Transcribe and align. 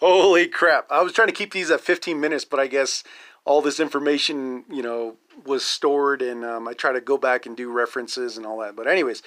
Holy 0.00 0.48
crap. 0.48 0.86
I 0.90 1.02
was 1.02 1.12
trying 1.12 1.28
to 1.28 1.34
keep 1.34 1.52
these 1.52 1.70
at 1.70 1.82
15 1.82 2.18
minutes, 2.18 2.46
but 2.46 2.58
I 2.58 2.66
guess 2.66 3.04
all 3.44 3.60
this 3.60 3.78
information, 3.78 4.64
you 4.70 4.82
know, 4.82 5.16
was 5.44 5.62
stored 5.62 6.22
and 6.22 6.42
um, 6.42 6.66
I 6.66 6.72
try 6.72 6.92
to 6.92 7.02
go 7.02 7.18
back 7.18 7.44
and 7.44 7.54
do 7.54 7.70
references 7.70 8.38
and 8.38 8.46
all 8.46 8.58
that. 8.60 8.74
But, 8.74 8.86
anyways, 8.86 9.22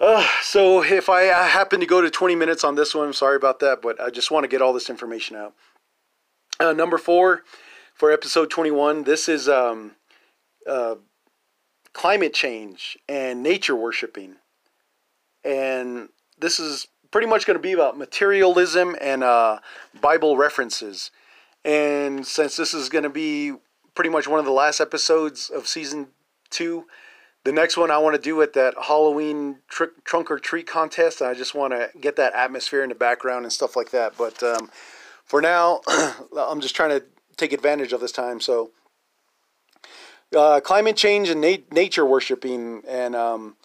uh, 0.00 0.26
so 0.40 0.82
if 0.82 1.10
I 1.10 1.22
happen 1.24 1.80
to 1.80 1.86
go 1.86 2.00
to 2.00 2.08
20 2.08 2.34
minutes 2.34 2.64
on 2.64 2.76
this 2.76 2.94
one, 2.94 3.08
I'm 3.08 3.12
sorry 3.12 3.36
about 3.36 3.60
that, 3.60 3.82
but 3.82 4.00
I 4.00 4.08
just 4.08 4.30
want 4.30 4.44
to 4.44 4.48
get 4.48 4.62
all 4.62 4.72
this 4.72 4.88
information 4.88 5.36
out. 5.36 5.54
Uh, 6.58 6.72
number 6.72 6.96
four 6.96 7.42
for 7.92 8.10
episode 8.10 8.48
21, 8.48 9.04
this 9.04 9.28
is 9.28 9.50
um, 9.50 9.96
uh, 10.66 10.94
climate 11.92 12.32
change 12.32 12.96
and 13.06 13.42
nature 13.42 13.76
worshiping. 13.76 14.36
And 15.44 16.08
this 16.38 16.58
is 16.58 16.88
pretty 17.10 17.26
much 17.26 17.46
going 17.46 17.58
to 17.58 17.62
be 17.62 17.72
about 17.72 17.96
materialism 17.96 18.96
and 19.00 19.22
uh, 19.22 19.58
Bible 20.00 20.36
references. 20.36 21.10
And 21.64 22.26
since 22.26 22.56
this 22.56 22.74
is 22.74 22.88
going 22.88 23.04
to 23.04 23.10
be 23.10 23.54
pretty 23.94 24.10
much 24.10 24.28
one 24.28 24.38
of 24.38 24.44
the 24.44 24.52
last 24.52 24.80
episodes 24.80 25.50
of 25.50 25.66
season 25.66 26.08
two, 26.50 26.86
the 27.44 27.52
next 27.52 27.76
one 27.76 27.90
I 27.90 27.98
want 27.98 28.14
to 28.14 28.20
do 28.20 28.40
at 28.42 28.52
that 28.54 28.74
Halloween 28.82 29.58
tr- 29.68 29.84
trunk 30.04 30.30
or 30.30 30.38
treat 30.38 30.66
contest. 30.66 31.22
I 31.22 31.34
just 31.34 31.54
want 31.54 31.72
to 31.72 31.90
get 31.98 32.16
that 32.16 32.34
atmosphere 32.34 32.82
in 32.82 32.88
the 32.88 32.94
background 32.94 33.44
and 33.44 33.52
stuff 33.52 33.76
like 33.76 33.90
that. 33.90 34.16
But 34.18 34.42
um, 34.42 34.70
for 35.24 35.40
now, 35.40 35.80
I'm 36.36 36.60
just 36.60 36.76
trying 36.76 36.90
to 36.90 37.04
take 37.36 37.52
advantage 37.52 37.92
of 37.92 38.00
this 38.00 38.12
time. 38.12 38.40
So, 38.40 38.70
uh, 40.36 40.60
climate 40.60 40.96
change 40.96 41.30
and 41.30 41.40
nat- 41.40 41.72
nature 41.72 42.04
worshiping, 42.04 42.82
and 42.86 43.16
um, 43.16 43.56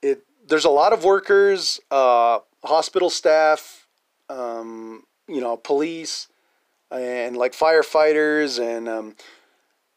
it 0.00 0.22
there's 0.46 0.64
a 0.64 0.70
lot 0.70 0.92
of 0.92 1.04
workers, 1.04 1.80
uh, 1.90 2.38
hospital 2.68 3.10
staff, 3.10 3.86
um, 4.28 5.04
you 5.26 5.40
know, 5.40 5.56
police, 5.56 6.28
and 6.90 7.36
like 7.36 7.52
firefighters 7.52 8.60
and 8.60 8.88
um, 8.88 9.16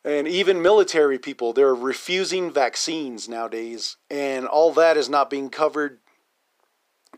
and 0.04 0.28
even 0.28 0.62
military 0.62 1.20
people. 1.20 1.54
They're 1.54 1.76
refusing 1.76 2.52
vaccines 2.52 3.30
nowadays, 3.30 3.98
and 4.10 4.48
all 4.48 4.74
that 4.74 4.98
is 4.98 5.10
not 5.10 5.30
being 5.30 5.50
covered 5.50 6.00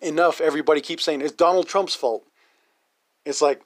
enough. 0.02 0.42
Everybody 0.42 0.82
keeps 0.82 1.04
saying 1.04 1.22
it's 1.22 1.32
Donald 1.32 1.68
Trump's 1.68 1.96
fault. 1.96 2.26
It's 3.26 3.42
like, 3.42 3.62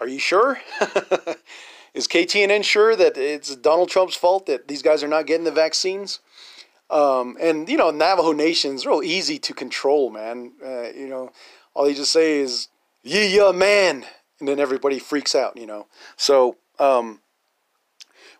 are 0.00 0.08
you 0.08 0.18
sure? 0.18 0.58
is 1.94 2.06
KTNN 2.06 2.64
sure 2.64 2.94
that 2.96 3.16
it's 3.16 3.56
Donald 3.56 3.88
Trump's 3.88 4.16
fault 4.16 4.46
that 4.46 4.68
these 4.68 4.82
guys 4.82 5.02
are 5.02 5.08
not 5.08 5.26
getting 5.26 5.44
the 5.44 5.50
vaccines? 5.50 6.20
Um, 6.90 7.36
and 7.40 7.68
you 7.68 7.76
know, 7.76 7.90
Navajo 7.90 8.32
Nation's 8.32 8.84
real 8.84 9.02
easy 9.02 9.38
to 9.38 9.54
control, 9.54 10.10
man. 10.10 10.52
Uh, 10.64 10.90
you 10.90 11.08
know, 11.08 11.30
all 11.74 11.88
you 11.88 11.94
just 11.94 12.12
say 12.12 12.38
is 12.38 12.68
"Yeah, 13.02 13.22
yeah, 13.22 13.52
man," 13.52 14.04
and 14.38 14.48
then 14.48 14.58
everybody 14.58 14.98
freaks 14.98 15.34
out. 15.34 15.56
You 15.56 15.66
know, 15.66 15.86
so. 16.16 16.56
Um, 16.78 17.20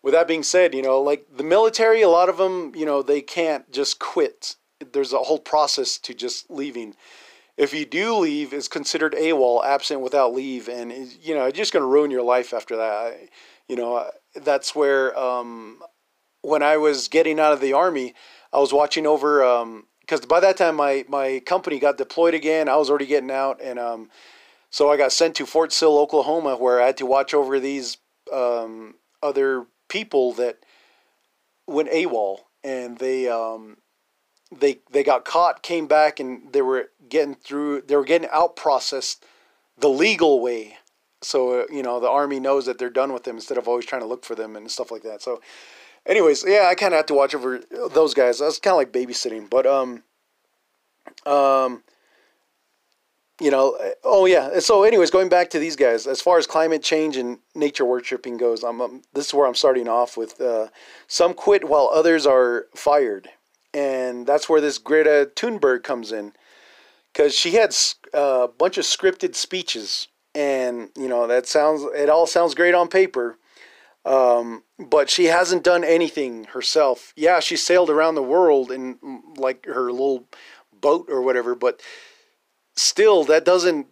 with 0.03 0.15
that 0.15 0.27
being 0.27 0.43
said, 0.43 0.75
you 0.75 0.81
know, 0.81 1.01
like 1.01 1.27
the 1.37 1.45
military, 1.45 2.01
a 2.01 2.09
lot 2.09 2.31
of 2.31 2.39
them, 2.39 2.73
you 2.75 2.87
know, 2.87 3.03
they 3.03 3.21
can't 3.21 3.71
just 3.71 3.99
quit. 3.99 4.57
There's 4.93 5.13
a 5.13 5.19
whole 5.19 5.39
process 5.39 5.99
to 5.99 6.15
just 6.15 6.51
leaving. 6.51 6.97
If 7.59 7.75
you 7.75 7.85
do 7.85 8.17
leave, 8.17 8.55
it's 8.55 8.69
considered 8.69 9.13
AWOL, 9.13 9.63
absent 9.63 10.01
without 10.01 10.33
leave, 10.33 10.69
and 10.69 10.91
you 11.23 11.35
know, 11.35 11.45
it's 11.45 11.59
just 11.59 11.75
going 11.75 11.83
to 11.83 11.87
ruin 11.87 12.11
your 12.11 12.23
life 12.23 12.55
after 12.55 12.77
that. 12.77 13.29
You 13.69 13.77
know, 13.77 14.11
that's 14.35 14.75
where 14.75 15.17
um, 15.19 15.83
when 16.43 16.63
I 16.63 16.79
was 16.79 17.09
getting 17.09 17.39
out 17.39 17.53
of 17.53 17.61
the 17.61 17.75
army, 17.75 18.15
I 18.53 18.59
was 18.59 18.73
watching 18.73 19.07
over 19.07 19.41
because 20.01 20.23
um, 20.23 20.29
by 20.29 20.41
that 20.41 20.57
time 20.57 20.77
my 20.77 21.05
my 21.09 21.41
company 21.47 21.79
got 21.79 21.99
deployed 21.99 22.35
again. 22.35 22.69
I 22.69 22.77
was 22.77 22.91
already 22.91 23.07
getting 23.07 23.31
out, 23.31 23.61
and 23.63 23.79
um, 23.79 24.11
so 24.71 24.91
I 24.91 24.97
got 24.97 25.13
sent 25.13 25.35
to 25.37 25.47
Fort 25.47 25.73
Sill, 25.73 25.99
Oklahoma, 25.99 26.57
where 26.57 26.81
I 26.81 26.87
had 26.87 26.97
to 26.99 27.07
watch 27.07 27.35
over 27.35 27.61
these 27.61 27.99
um, 28.33 28.95
other 29.23 29.67
people 29.89 30.33
that 30.35 30.59
went 31.67 31.91
AWOL, 31.91 32.41
and 32.65 32.99
they 32.99 33.29
um, 33.29 33.79
they 34.57 34.81
they 34.91 35.05
got 35.05 35.25
caught, 35.25 35.63
came 35.63 35.87
back, 35.87 36.19
and 36.19 36.53
they 36.53 36.63
were 36.63 36.91
getting 37.09 37.35
through. 37.35 37.83
They 37.83 37.97
were 37.97 38.05
getting 38.05 38.29
out 38.33 38.57
processed 38.57 39.25
the 39.79 39.89
legal 39.89 40.41
way. 40.41 40.77
So 41.23 41.61
uh, 41.61 41.65
you 41.71 41.83
know 41.83 42.01
the 42.01 42.09
army 42.09 42.41
knows 42.41 42.67
that 42.67 42.79
they're 42.79 42.91
done 42.91 43.13
with 43.13 43.25
them 43.25 43.37
instead 43.37 43.59
of 43.59 43.69
always 43.69 43.87
trying 43.87 44.03
to 44.03 44.09
look 44.09 44.25
for 44.25 44.35
them 44.35 44.57
and 44.57 44.71
stuff 44.71 44.91
like 44.91 45.03
that. 45.03 45.23
So 45.23 45.41
anyways, 46.11 46.45
yeah, 46.47 46.67
I 46.69 46.75
kind 46.75 46.93
of 46.93 46.99
had 46.99 47.09
to 47.09 47.15
watch 47.15 47.35
over 47.35 47.61
those 47.93 48.13
guys. 48.13 48.41
That's 48.41 48.59
kind 48.59 48.73
of 48.73 48.79
like 48.79 48.93
babysitting, 48.93 49.49
but 49.49 49.67
um, 49.67 50.03
um, 51.25 51.83
you 53.41 53.51
know, 53.51 53.79
oh 54.05 54.27
yeah. 54.27 54.59
So, 54.59 54.83
anyways, 54.83 55.11
going 55.11 55.31
back 55.31 55.49
to 55.51 55.59
these 55.59 55.77
guys, 55.77 56.07
as 56.07 56.21
far 56.21 56.37
as 56.37 56.47
climate 56.47 56.83
change 56.83 57.17
and 57.17 57.39
nature 57.55 57.87
worshiping 57.87 58.37
goes, 58.37 58.63
I'm 58.63 58.81
um, 58.81 59.03
this 59.15 59.29
is 59.29 59.35
where 59.35 59.47
I'm 59.47 59.55
starting 59.55 59.89
off 59.89 60.17
with. 60.17 60.41
Uh, 60.41 60.69
some 61.07 61.33
quit 61.33 61.69
while 61.69 61.89
others 61.93 62.27
are 62.27 62.67
fired, 62.75 63.31
and 63.73 64.27
that's 64.27 64.49
where 64.49 64.61
this 64.61 64.79
Greta 64.79 65.31
Thunberg 65.37 65.85
comes 65.85 66.13
in, 66.13 66.33
because 67.13 67.35
she 67.35 67.53
had 67.53 67.75
uh, 68.13 68.43
a 68.45 68.49
bunch 68.49 68.77
of 68.77 68.85
scripted 68.85 69.35
speeches, 69.37 70.09
and 70.35 70.91
you 70.99 71.09
know 71.09 71.27
that 71.27 71.47
sounds 71.47 71.83
it 71.95 72.11
all 72.11 72.27
sounds 72.27 72.55
great 72.55 72.75
on 72.75 72.89
paper 72.89 73.39
um, 74.05 74.63
but 74.79 75.11
she 75.11 75.27
hasn't 75.27 75.63
done 75.63 75.85
anything 75.85 76.45
herself. 76.45 77.13
Yeah, 77.17 77.41
she 77.41 77.57
sailed 77.57 77.91
around 77.91 78.15
the 78.15 78.23
world 78.23 78.71
in 78.71 78.99
like 79.37 79.67
her 79.67 79.91
little 79.93 80.27
boat 80.73 81.07
or 81.09 81.23
whatever, 81.23 81.55
but 81.55 81.81
still, 82.77 83.25
that 83.25 83.45
doesn't 83.45 83.87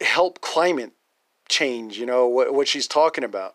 help 0.00 0.40
climate 0.40 0.92
change. 1.48 1.98
You 1.98 2.06
know 2.06 2.26
what 2.26 2.52
what 2.52 2.68
she's 2.68 2.86
talking 2.86 3.24
about. 3.24 3.54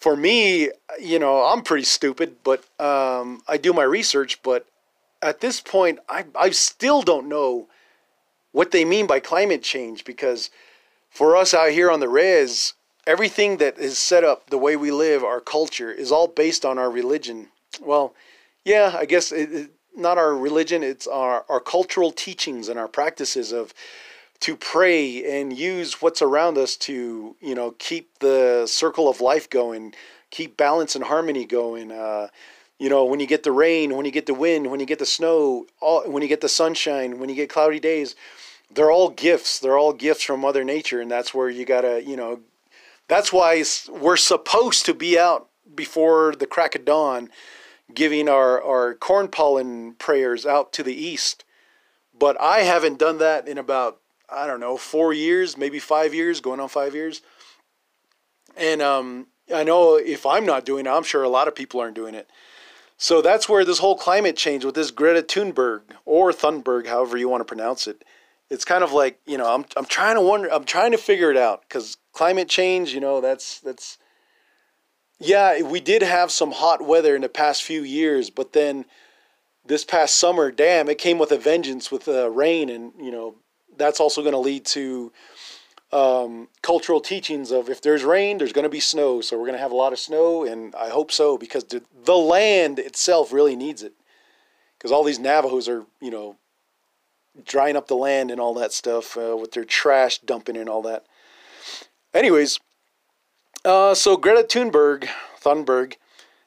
For 0.00 0.16
me, 0.16 0.70
you 1.00 1.18
know, 1.18 1.44
I'm 1.44 1.62
pretty 1.62 1.84
stupid, 1.84 2.36
but 2.44 2.60
um, 2.80 3.42
I 3.48 3.56
do 3.56 3.72
my 3.72 3.82
research. 3.82 4.42
But 4.42 4.66
at 5.20 5.40
this 5.40 5.60
point, 5.60 5.98
I 6.08 6.24
I 6.34 6.50
still 6.50 7.02
don't 7.02 7.28
know 7.28 7.68
what 8.52 8.70
they 8.70 8.84
mean 8.84 9.06
by 9.06 9.20
climate 9.20 9.62
change 9.62 10.04
because 10.04 10.50
for 11.10 11.36
us 11.36 11.52
out 11.52 11.72
here 11.72 11.90
on 11.90 12.00
the 12.00 12.08
res, 12.08 12.74
everything 13.08 13.56
that 13.56 13.78
is 13.78 13.96
set 13.96 14.22
up 14.22 14.50
the 14.50 14.58
way 14.58 14.76
we 14.76 14.90
live, 14.90 15.24
our 15.24 15.40
culture, 15.40 15.90
is 15.90 16.12
all 16.12 16.28
based 16.28 16.64
on 16.66 16.78
our 16.78 16.90
religion. 16.90 17.48
Well, 17.80 18.14
yeah, 18.66 18.94
I 18.96 19.06
guess 19.06 19.32
it, 19.32 19.50
it, 19.50 19.70
not 19.96 20.18
our 20.18 20.36
religion, 20.36 20.82
it's 20.82 21.06
our, 21.06 21.44
our 21.48 21.58
cultural 21.58 22.12
teachings 22.12 22.68
and 22.68 22.78
our 22.78 22.86
practices 22.86 23.50
of 23.50 23.72
to 24.40 24.54
pray 24.56 25.40
and 25.40 25.56
use 25.56 26.02
what's 26.02 26.20
around 26.20 26.58
us 26.58 26.76
to, 26.76 27.34
you 27.40 27.54
know, 27.54 27.74
keep 27.78 28.18
the 28.18 28.66
circle 28.66 29.08
of 29.08 29.22
life 29.22 29.48
going, 29.48 29.94
keep 30.30 30.58
balance 30.58 30.94
and 30.94 31.04
harmony 31.04 31.46
going. 31.46 31.90
Uh, 31.90 32.28
you 32.78 32.90
know, 32.90 33.06
when 33.06 33.20
you 33.20 33.26
get 33.26 33.42
the 33.42 33.50
rain, 33.52 33.96
when 33.96 34.04
you 34.04 34.12
get 34.12 34.26
the 34.26 34.34
wind, 34.34 34.70
when 34.70 34.80
you 34.80 34.86
get 34.86 34.98
the 34.98 35.06
snow, 35.06 35.66
all, 35.80 36.02
when 36.08 36.22
you 36.22 36.28
get 36.28 36.42
the 36.42 36.48
sunshine, 36.48 37.18
when 37.18 37.30
you 37.30 37.34
get 37.34 37.48
cloudy 37.48 37.80
days, 37.80 38.14
they're 38.70 38.90
all 38.90 39.08
gifts. 39.08 39.58
They're 39.58 39.78
all 39.78 39.94
gifts 39.94 40.22
from 40.22 40.40
Mother 40.40 40.62
Nature, 40.62 41.00
and 41.00 41.10
that's 41.10 41.32
where 41.32 41.48
you 41.48 41.64
gotta, 41.64 42.04
you 42.04 42.16
know, 42.16 42.40
that's 43.08 43.32
why 43.32 43.64
we're 43.90 44.16
supposed 44.16 44.86
to 44.86 44.94
be 44.94 45.18
out 45.18 45.48
before 45.74 46.34
the 46.34 46.46
crack 46.46 46.74
of 46.74 46.84
dawn 46.84 47.30
giving 47.94 48.28
our, 48.28 48.62
our 48.62 48.94
corn 48.94 49.28
pollen 49.28 49.94
prayers 49.94 50.44
out 50.44 50.72
to 50.74 50.82
the 50.82 50.94
east. 50.94 51.44
But 52.16 52.40
I 52.40 52.60
haven't 52.60 52.98
done 52.98 53.18
that 53.18 53.48
in 53.48 53.58
about, 53.58 54.00
I 54.28 54.46
don't 54.46 54.60
know, 54.60 54.76
four 54.76 55.12
years, 55.12 55.56
maybe 55.56 55.78
five 55.78 56.12
years, 56.14 56.40
going 56.40 56.60
on 56.60 56.68
five 56.68 56.94
years. 56.94 57.22
And 58.56 58.82
um, 58.82 59.28
I 59.54 59.64
know 59.64 59.96
if 59.96 60.26
I'm 60.26 60.44
not 60.44 60.66
doing 60.66 60.86
it, 60.86 60.90
I'm 60.90 61.04
sure 61.04 61.22
a 61.22 61.28
lot 61.28 61.48
of 61.48 61.54
people 61.54 61.80
aren't 61.80 61.94
doing 61.94 62.14
it. 62.14 62.28
So 62.96 63.22
that's 63.22 63.48
where 63.48 63.64
this 63.64 63.78
whole 63.78 63.96
climate 63.96 64.36
change 64.36 64.64
with 64.64 64.74
this 64.74 64.90
Greta 64.90 65.22
Thunberg 65.22 65.82
or 66.04 66.32
Thunberg, 66.32 66.88
however 66.88 67.16
you 67.16 67.28
want 67.28 67.40
to 67.40 67.44
pronounce 67.44 67.86
it, 67.86 68.04
it's 68.50 68.64
kind 68.64 68.82
of 68.82 68.92
like 68.92 69.20
you 69.26 69.38
know 69.38 69.52
I'm 69.52 69.64
I'm 69.76 69.86
trying 69.86 70.16
to 70.16 70.20
wonder 70.20 70.48
I'm 70.52 70.64
trying 70.64 70.92
to 70.92 70.98
figure 70.98 71.30
it 71.30 71.36
out 71.36 71.62
because 71.62 71.96
climate 72.12 72.48
change, 72.48 72.92
you 72.92 73.00
know, 73.00 73.20
that's 73.20 73.60
that's 73.60 73.98
yeah, 75.20 75.62
we 75.62 75.80
did 75.80 76.02
have 76.02 76.30
some 76.30 76.52
hot 76.52 76.84
weather 76.84 77.14
in 77.14 77.22
the 77.22 77.28
past 77.28 77.62
few 77.62 77.82
years, 77.82 78.30
but 78.30 78.52
then 78.52 78.84
this 79.64 79.84
past 79.84 80.16
summer, 80.16 80.50
damn, 80.50 80.88
it 80.88 80.98
came 80.98 81.18
with 81.18 81.32
a 81.32 81.38
vengeance 81.38 81.90
with 81.90 82.08
uh, 82.08 82.30
rain, 82.30 82.68
and 82.68 82.92
you 83.00 83.10
know 83.10 83.36
that's 83.76 84.00
also 84.00 84.22
going 84.22 84.32
to 84.32 84.38
lead 84.38 84.64
to 84.64 85.12
um, 85.92 86.48
cultural 86.62 87.00
teachings 87.00 87.50
of 87.52 87.68
if 87.68 87.80
there's 87.80 88.04
rain, 88.04 88.38
there's 88.38 88.52
going 88.52 88.64
to 88.64 88.68
be 88.68 88.80
snow. 88.80 89.20
So 89.20 89.36
we're 89.36 89.46
going 89.46 89.58
to 89.58 89.62
have 89.62 89.72
a 89.72 89.76
lot 89.76 89.92
of 89.92 89.98
snow, 89.98 90.44
and 90.44 90.74
I 90.74 90.88
hope 90.88 91.12
so 91.12 91.38
because 91.38 91.64
the, 91.64 91.82
the 92.04 92.16
land 92.16 92.78
itself 92.78 93.32
really 93.32 93.56
needs 93.56 93.82
it. 93.82 93.92
Because 94.76 94.92
all 94.92 95.04
these 95.04 95.18
Navajos 95.18 95.68
are, 95.68 95.84
you 96.00 96.10
know, 96.10 96.36
drying 97.44 97.76
up 97.76 97.88
the 97.88 97.96
land 97.96 98.30
and 98.30 98.40
all 98.40 98.54
that 98.54 98.72
stuff 98.72 99.16
uh, 99.16 99.36
with 99.36 99.52
their 99.52 99.64
trash 99.64 100.18
dumping 100.18 100.56
and 100.56 100.68
all 100.68 100.82
that. 100.82 101.04
Anyways, 102.14 102.58
uh, 103.64 103.94
so 103.94 104.16
Greta 104.16 104.46
Thunberg, 104.46 105.08
Thunberg, 105.40 105.94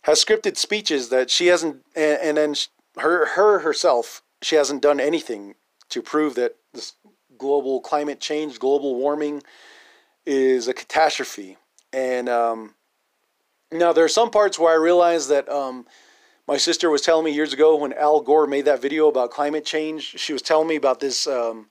has 0.03 0.23
scripted 0.23 0.57
speeches 0.57 1.09
that 1.09 1.29
she 1.29 1.47
hasn't, 1.47 1.77
and, 1.95 2.19
and 2.21 2.37
then 2.37 2.55
her 2.97 3.27
her 3.27 3.59
herself, 3.59 4.23
she 4.41 4.55
hasn't 4.55 4.81
done 4.81 4.99
anything 4.99 5.55
to 5.89 6.01
prove 6.01 6.35
that 6.35 6.55
this 6.73 6.93
global 7.37 7.81
climate 7.81 8.19
change, 8.19 8.59
global 8.59 8.95
warming, 8.95 9.43
is 10.25 10.67
a 10.67 10.73
catastrophe. 10.73 11.57
And 11.93 12.29
um, 12.29 12.75
now 13.71 13.93
there 13.93 14.05
are 14.05 14.09
some 14.09 14.31
parts 14.31 14.57
where 14.57 14.71
I 14.71 14.81
realize 14.81 15.27
that 15.27 15.49
um, 15.49 15.85
my 16.47 16.57
sister 16.57 16.89
was 16.89 17.01
telling 17.01 17.25
me 17.25 17.31
years 17.31 17.53
ago 17.53 17.75
when 17.75 17.93
Al 17.93 18.21
Gore 18.21 18.47
made 18.47 18.65
that 18.65 18.81
video 18.81 19.07
about 19.07 19.31
climate 19.31 19.65
change. 19.65 20.19
She 20.19 20.33
was 20.33 20.41
telling 20.41 20.67
me 20.67 20.75
about 20.75 20.99
this 20.99 21.27
um, 21.27 21.67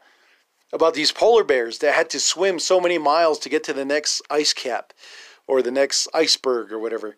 about 0.73 0.95
these 0.95 1.13
polar 1.13 1.45
bears 1.45 1.79
that 1.79 1.95
had 1.95 2.11
to 2.11 2.21
swim 2.21 2.59
so 2.59 2.81
many 2.81 2.99
miles 2.99 3.39
to 3.41 3.49
get 3.49 3.65
to 3.65 3.73
the 3.73 3.85
next 3.85 4.23
ice 4.31 4.53
cap 4.53 4.93
or 5.47 5.63
the 5.63 5.71
next 5.71 6.09
iceberg 6.15 6.73
or 6.73 6.79
whatever 6.79 7.17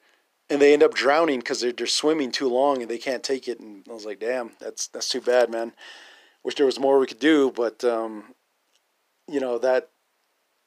and 0.53 0.61
they 0.61 0.75
end 0.75 0.83
up 0.83 0.95
drowning 0.95 1.39
because 1.39 1.61
they're, 1.61 1.73
they're 1.73 1.87
swimming 1.87 2.31
too 2.31 2.49
long 2.49 2.83
and 2.83 2.91
they 2.91 2.99
can't 2.99 3.23
take 3.23 3.49
it 3.49 3.59
and 3.59 3.85
i 3.89 3.93
was 3.93 4.05
like 4.05 4.21
damn 4.21 4.51
that's 4.61 4.87
that's 4.89 5.09
too 5.09 5.21
bad 5.21 5.51
man 5.51 5.73
wish 6.45 6.55
there 6.55 6.67
was 6.67 6.79
more 6.79 6.99
we 6.99 7.07
could 7.07 7.19
do 7.19 7.51
but 7.51 7.83
um, 7.85 8.35
you 9.29 9.41
know 9.41 9.59
that 9.59 9.89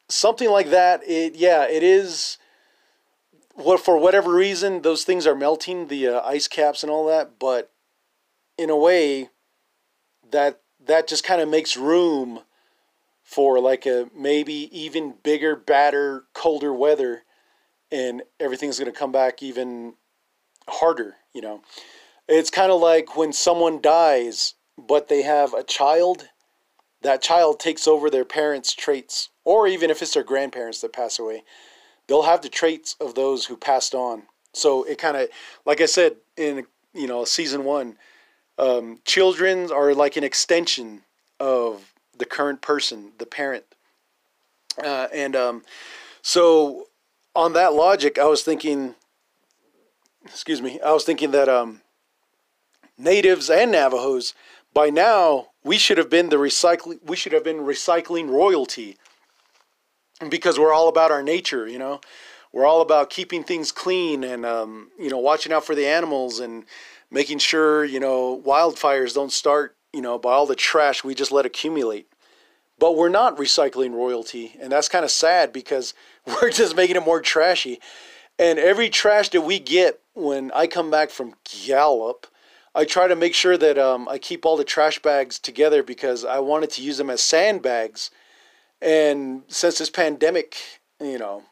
something 0.10 0.50
like 0.50 0.70
that 0.70 1.02
it 1.08 1.36
yeah 1.36 1.68
it 1.68 1.84
is 1.84 2.38
for 3.56 3.98
whatever 3.98 4.34
reason 4.34 4.81
those 4.81 5.04
things 5.04 5.25
are 5.25 5.36
melting 5.36 5.88
the 5.88 6.07
uh, 6.07 6.22
ice 6.22 6.48
caps 6.48 6.84
and 6.84 6.92
all 6.92 7.06
that 7.07 7.40
but 7.40 7.72
in 8.57 8.69
a 8.69 8.75
way 8.75 9.30
that 10.31 10.62
that 10.86 11.07
just 11.07 11.24
kind 11.24 11.42
of 11.42 11.50
makes 11.50 11.78
room 11.78 12.42
for 13.24 13.60
like 13.60 13.86
a 13.86 14.07
maybe 14.16 14.69
even 14.78 15.16
bigger 15.24 15.56
badder 15.56 16.25
colder 16.34 16.74
weather 16.74 17.24
and 17.92 18.22
everything's 18.40 18.80
going 18.80 18.92
to 18.92 18.98
come 18.98 19.12
back 19.12 19.42
even 19.42 19.94
harder 20.68 21.16
you 21.34 21.42
know? 21.42 21.62
It's 22.28 22.50
kind 22.50 22.72
of 22.72 22.80
like 22.80 23.16
when 23.16 23.34
someone 23.34 23.81
dies 23.81 24.56
but 24.78 25.07
they 25.07 25.22
have 25.22 25.54
a 25.54 25.63
child 25.63 26.28
that 27.02 27.22
child 27.22 27.60
takes 27.60 27.88
over 27.88 28.10
their 28.10 28.25
parents 28.25 28.74
traits 28.74 29.30
or 29.44 29.68
even 29.68 29.90
if 29.90 30.02
it's 30.02 30.13
their 30.13 30.24
grandparents 30.24 30.81
that 30.81 30.92
pass 30.92 31.19
away 31.19 31.44
they'll 32.07 32.24
have 32.24 32.42
the 32.42 32.50
traits 32.50 32.96
of 33.00 33.16
those 33.16 33.46
who 33.46 33.57
passed 33.57 33.94
on 33.94 34.24
so 34.54 34.84
it 34.84 34.98
kind 34.98 35.18
of 35.18 35.28
like 35.66 35.81
i 35.81 35.86
said 35.86 36.16
in 36.38 36.66
you 36.94 37.07
know 37.07 37.25
season 37.25 37.63
one 37.63 37.96
um, 38.57 39.00
children 39.06 39.72
are 39.72 39.94
like 39.94 40.16
an 40.16 40.24
extension 40.24 41.02
of 41.40 41.94
the 42.18 42.25
current 42.25 42.62
person, 42.62 43.12
the 43.18 43.25
parent. 43.25 43.66
Uh, 44.81 45.07
and 45.13 45.36
um, 45.36 45.63
so, 46.22 46.88
on 47.36 47.54
that 47.54 47.74
logic, 47.74 48.18
I 48.18 48.25
was 48.25 48.44
thinking, 48.44 48.96
excuse 50.25 50.62
me, 50.62 50.80
I 50.81 50.92
was 50.94 51.04
thinking 51.04 51.31
that 51.31 51.50
um, 51.50 51.81
natives 52.98 53.50
and 53.50 53.72
Navajos, 53.72 54.34
by 54.74 54.90
now, 54.90 55.48
we 55.63 55.78
should 55.78 55.98
have 55.98 56.10
been 56.10 56.30
the 56.30 56.38
recycling, 56.38 57.00
we 57.04 57.16
should 57.16 57.31
have 57.34 57.44
been 57.44 57.60
recycling 57.60 58.30
royalty 58.30 58.98
because 60.30 60.60
we're 60.60 60.74
all 60.74 60.88
about 60.88 61.12
our 61.12 61.24
nature, 61.24 61.68
you 61.68 61.80
know. 61.80 62.02
We're 62.52 62.66
all 62.66 62.82
about 62.82 63.10
keeping 63.10 63.44
things 63.44 63.72
clean 63.72 64.24
and, 64.24 64.46
um, 64.46 64.90
you 64.98 65.10
know, 65.10 65.18
watching 65.18 65.52
out 65.52 65.66
for 65.66 65.76
the 65.76 65.86
animals 65.86 66.40
and 66.40 66.64
making 67.12 67.40
sure, 67.40 67.84
you 67.84 68.00
know, 68.00 68.42
wildfires 68.46 69.14
don't 69.14 69.32
start 69.32 69.76
you 69.96 70.02
know, 70.02 70.20
by 70.20 70.34
all 70.34 70.46
the 70.46 70.56
trash 70.56 71.06
we 71.06 71.16
just 71.16 71.32
let 71.32 71.46
accumulate. 71.46 72.10
But 72.78 72.98
we're 72.98 73.08
not 73.08 73.38
recycling 73.38 73.94
royalty, 73.94 74.58
and 74.60 74.70
that's 74.70 74.90
kind 74.90 75.06
of 75.06 75.12
sad 75.12 75.54
because 75.54 75.94
we're 76.28 76.52
just 76.52 76.76
making 76.76 76.98
it 76.98 77.06
more 77.06 77.22
trashy. 77.22 77.80
And 78.38 78.60
every 78.60 78.90
trash 78.90 79.30
that 79.30 79.42
we 79.42 79.60
get 79.60 80.02
when 80.14 80.52
I 80.54 80.68
come 80.68 80.92
back 80.92 81.10
from 81.10 81.36
Gallup, 81.66 82.28
I 82.76 82.84
try 82.84 83.08
to 83.08 83.16
make 83.16 83.34
sure 83.34 83.58
that 83.58 83.78
um, 83.78 84.10
I 84.10 84.18
keep 84.18 84.46
all 84.46 84.58
the 84.58 84.66
trash 84.66 85.00
bags 85.00 85.40
together 85.40 85.82
because 85.82 86.26
I 86.26 86.40
wanted 86.40 86.72
to 86.72 86.82
use 86.82 86.98
them 86.98 87.10
as 87.10 87.22
sandbags. 87.22 88.12
And 88.81 89.44
since 89.48 89.77
this 89.77 89.89
pandemic, 89.89 90.57
you 91.00 91.18
know, 91.18 91.44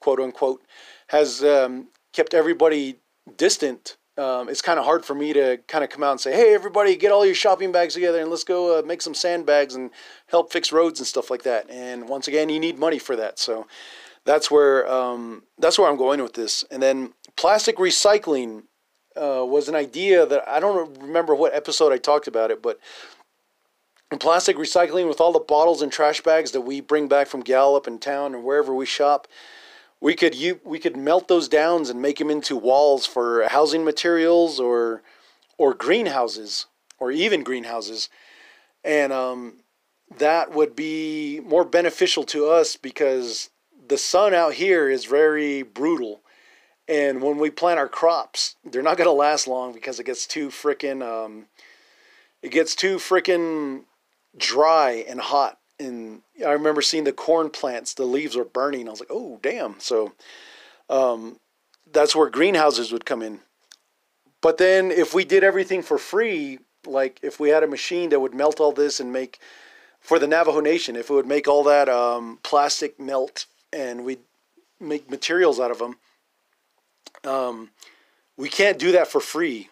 quote 0.00 0.20
unquote, 0.20 0.62
has 1.08 1.42
um, 1.42 1.88
kept 2.12 2.34
everybody 2.34 2.96
distant 3.36 3.96
um, 4.20 4.50
it's 4.50 4.60
kind 4.60 4.78
of 4.78 4.84
hard 4.84 5.04
for 5.04 5.14
me 5.14 5.32
to 5.32 5.58
kind 5.66 5.82
of 5.82 5.88
come 5.88 6.02
out 6.02 6.10
and 6.10 6.20
say, 6.20 6.34
hey, 6.34 6.52
everybody, 6.54 6.94
get 6.94 7.10
all 7.10 7.24
your 7.24 7.34
shopping 7.34 7.72
bags 7.72 7.94
together 7.94 8.20
and 8.20 8.28
let's 8.28 8.44
go 8.44 8.78
uh, 8.78 8.82
make 8.82 9.00
some 9.00 9.14
sandbags 9.14 9.74
and 9.74 9.90
help 10.26 10.52
fix 10.52 10.72
roads 10.72 11.00
and 11.00 11.06
stuff 11.06 11.30
like 11.30 11.42
that. 11.44 11.70
And 11.70 12.06
once 12.06 12.28
again, 12.28 12.50
you 12.50 12.60
need 12.60 12.78
money 12.78 12.98
for 12.98 13.16
that. 13.16 13.38
So 13.38 13.66
that's 14.26 14.50
where 14.50 14.86
um, 14.92 15.44
that's 15.58 15.78
where 15.78 15.88
I'm 15.88 15.96
going 15.96 16.22
with 16.22 16.34
this. 16.34 16.64
And 16.70 16.82
then 16.82 17.14
plastic 17.36 17.76
recycling 17.76 18.64
uh, 19.16 19.44
was 19.46 19.68
an 19.68 19.74
idea 19.74 20.26
that 20.26 20.46
I 20.46 20.60
don't 20.60 21.00
remember 21.00 21.34
what 21.34 21.54
episode 21.54 21.90
I 21.90 21.96
talked 21.96 22.26
about 22.26 22.50
it, 22.50 22.60
but 22.60 22.78
plastic 24.18 24.56
recycling 24.56 25.08
with 25.08 25.20
all 25.20 25.32
the 25.32 25.38
bottles 25.38 25.82
and 25.82 25.92
trash 25.92 26.20
bags 26.22 26.50
that 26.52 26.62
we 26.62 26.80
bring 26.80 27.06
back 27.08 27.28
from 27.28 27.40
Gallup 27.40 27.86
and 27.86 28.00
town 28.02 28.34
and 28.34 28.44
wherever 28.44 28.74
we 28.74 28.86
shop 28.86 29.28
we 30.00 30.14
could 30.14 30.34
you 30.34 30.60
we 30.64 30.78
could 30.78 30.96
melt 30.96 31.28
those 31.28 31.48
downs 31.48 31.90
and 31.90 32.00
make 32.00 32.18
them 32.18 32.30
into 32.30 32.56
walls 32.56 33.06
for 33.06 33.46
housing 33.48 33.84
materials 33.84 34.58
or 34.58 35.02
or 35.58 35.74
greenhouses 35.74 36.66
or 36.98 37.12
even 37.12 37.42
greenhouses. 37.42 38.08
And 38.82 39.12
um, 39.12 39.58
that 40.18 40.52
would 40.52 40.74
be 40.74 41.40
more 41.40 41.64
beneficial 41.64 42.24
to 42.24 42.46
us 42.48 42.76
because 42.76 43.50
the 43.88 43.98
sun 43.98 44.32
out 44.32 44.54
here 44.54 44.88
is 44.88 45.04
very 45.04 45.62
brutal. 45.62 46.22
And 46.88 47.22
when 47.22 47.38
we 47.38 47.50
plant 47.50 47.78
our 47.78 47.88
crops 47.88 48.56
they're 48.64 48.82
not 48.82 48.96
going 48.96 49.06
to 49.06 49.12
last 49.12 49.46
long 49.46 49.72
because 49.72 50.00
it 50.00 50.06
gets 50.06 50.26
too 50.26 50.48
freaking 50.48 51.02
um, 51.02 51.46
it 52.42 52.50
gets 52.50 52.74
too 52.74 52.96
freaking 52.96 53.84
dry 54.36 55.04
and 55.08 55.20
hot 55.20 55.58
and 55.80 56.20
I 56.46 56.52
remember 56.52 56.82
seeing 56.82 57.04
the 57.04 57.12
corn 57.12 57.50
plants, 57.50 57.94
the 57.94 58.04
leaves 58.04 58.36
were 58.36 58.44
burning. 58.44 58.86
I 58.86 58.90
was 58.90 59.00
like, 59.00 59.10
oh, 59.10 59.40
damn. 59.42 59.80
So 59.80 60.12
um, 60.88 61.38
that's 61.90 62.14
where 62.14 62.28
greenhouses 62.28 62.92
would 62.92 63.06
come 63.06 63.22
in. 63.22 63.40
But 64.42 64.58
then 64.58 64.90
if 64.90 65.14
we 65.14 65.24
did 65.24 65.42
everything 65.42 65.82
for 65.82 65.98
free, 65.98 66.58
like 66.86 67.18
if 67.22 67.40
we 67.40 67.48
had 67.48 67.62
a 67.62 67.66
machine 67.66 68.10
that 68.10 68.20
would 68.20 68.34
melt 68.34 68.60
all 68.60 68.72
this 68.72 69.00
and 69.00 69.12
make, 69.12 69.38
for 70.00 70.18
the 70.18 70.26
Navajo 70.26 70.60
Nation, 70.60 70.96
if 70.96 71.10
it 71.10 71.14
would 71.14 71.26
make 71.26 71.48
all 71.48 71.64
that 71.64 71.88
um, 71.88 72.38
plastic 72.42 73.00
melt 73.00 73.46
and 73.72 74.04
we'd 74.04 74.20
make 74.78 75.10
materials 75.10 75.60
out 75.60 75.70
of 75.70 75.78
them, 75.78 75.96
um, 77.24 77.70
we 78.36 78.48
can't 78.48 78.78
do 78.78 78.92
that 78.92 79.08
for 79.08 79.20
free 79.20 79.68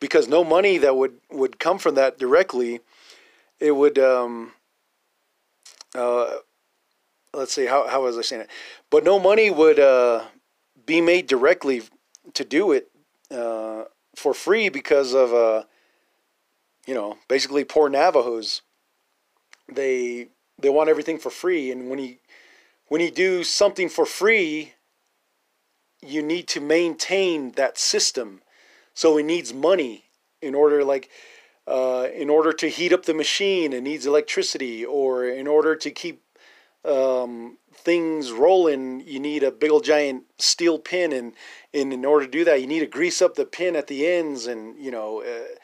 because 0.00 0.26
no 0.26 0.42
money 0.42 0.78
that 0.78 0.96
would, 0.96 1.14
would 1.30 1.58
come 1.58 1.78
from 1.78 1.94
that 1.94 2.18
directly. 2.18 2.80
It 3.60 3.72
would 3.72 3.98
um, 3.98 4.52
uh, 5.94 6.36
let's 7.32 7.52
see 7.52 7.66
how 7.66 7.88
how 7.88 8.02
was 8.02 8.18
I 8.18 8.22
saying 8.22 8.42
it? 8.42 8.50
But 8.90 9.04
no 9.04 9.18
money 9.18 9.50
would 9.50 9.78
uh, 9.78 10.24
be 10.86 11.00
made 11.00 11.26
directly 11.26 11.82
to 12.34 12.44
do 12.44 12.72
it 12.72 12.90
uh, 13.30 13.84
for 14.16 14.34
free 14.34 14.68
because 14.68 15.14
of 15.14 15.32
uh, 15.32 15.64
you 16.86 16.94
know 16.94 17.18
basically 17.28 17.64
poor 17.64 17.88
Navajos. 17.88 18.62
They 19.72 20.28
they 20.58 20.68
want 20.68 20.90
everything 20.90 21.18
for 21.18 21.30
free, 21.30 21.70
and 21.70 21.88
when 21.88 21.98
you 21.98 22.16
when 22.88 23.00
you 23.00 23.10
do 23.10 23.44
something 23.44 23.88
for 23.88 24.04
free, 24.04 24.74
you 26.02 26.22
need 26.22 26.48
to 26.48 26.60
maintain 26.60 27.52
that 27.52 27.78
system. 27.78 28.42
So 28.94 29.18
it 29.18 29.24
needs 29.24 29.52
money 29.52 30.04
in 30.40 30.54
order 30.54 30.84
like 30.84 31.10
uh, 31.66 32.08
in 32.14 32.28
order 32.28 32.52
to 32.52 32.68
heat 32.68 32.92
up 32.92 33.04
the 33.04 33.14
machine, 33.14 33.72
it 33.72 33.82
needs 33.82 34.06
electricity, 34.06 34.84
or 34.84 35.24
in 35.24 35.46
order 35.46 35.74
to 35.74 35.90
keep 35.90 36.22
um, 36.84 37.56
things 37.72 38.32
rolling, 38.32 39.00
you 39.06 39.18
need 39.18 39.42
a 39.42 39.50
big 39.50 39.70
old 39.70 39.84
giant 39.84 40.24
steel 40.38 40.78
pin, 40.78 41.12
and, 41.12 41.32
and 41.72 41.92
in 41.92 42.04
order 42.04 42.26
to 42.26 42.30
do 42.30 42.44
that, 42.44 42.60
you 42.60 42.66
need 42.66 42.80
to 42.80 42.86
grease 42.86 43.22
up 43.22 43.34
the 43.34 43.46
pin 43.46 43.76
at 43.76 43.86
the 43.86 44.06
ends, 44.06 44.46
and 44.46 44.78
you 44.78 44.90
know, 44.90 45.22
uh, 45.22 45.54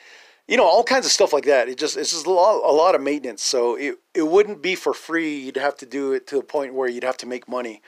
you 0.48 0.56
know, 0.56 0.64
all 0.64 0.82
kinds 0.82 1.04
of 1.04 1.12
stuff 1.12 1.32
like 1.32 1.44
that. 1.44 1.68
It 1.68 1.76
just 1.76 1.98
it's 1.98 2.12
just 2.12 2.26
a 2.26 2.30
lot, 2.30 2.56
a 2.64 2.72
lot 2.72 2.94
of 2.94 3.02
maintenance. 3.02 3.42
So 3.42 3.76
it 3.76 3.96
it 4.14 4.26
wouldn't 4.26 4.62
be 4.62 4.74
for 4.74 4.94
free. 4.94 5.38
You'd 5.38 5.56
have 5.58 5.76
to 5.78 5.86
do 5.86 6.12
it 6.12 6.26
to 6.28 6.38
a 6.38 6.42
point 6.42 6.74
where 6.74 6.88
you'd 6.88 7.04
have 7.04 7.18
to 7.18 7.26
make 7.26 7.46
money, 7.46 7.82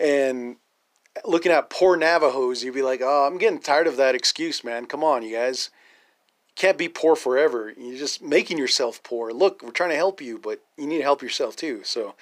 and 0.00 0.56
looking 1.26 1.52
at 1.52 1.68
poor 1.70 1.96
Navajos, 1.96 2.64
you'd 2.64 2.74
be 2.74 2.82
like, 2.82 3.00
oh, 3.02 3.26
I'm 3.26 3.38
getting 3.38 3.60
tired 3.60 3.86
of 3.86 3.98
that 3.98 4.14
excuse, 4.14 4.64
man. 4.64 4.86
Come 4.86 5.04
on, 5.04 5.22
you 5.22 5.36
guys 5.36 5.70
can't 6.56 6.78
be 6.78 6.88
poor 6.88 7.16
forever. 7.16 7.72
You're 7.76 7.98
just 7.98 8.22
making 8.22 8.58
yourself 8.58 9.02
poor. 9.02 9.32
Look, 9.32 9.62
we're 9.62 9.70
trying 9.70 9.90
to 9.90 9.96
help 9.96 10.20
you, 10.20 10.38
but 10.38 10.60
you 10.76 10.86
need 10.86 10.98
to 10.98 11.02
help 11.02 11.22
yourself 11.22 11.56
too. 11.56 11.82
So, 11.84 12.14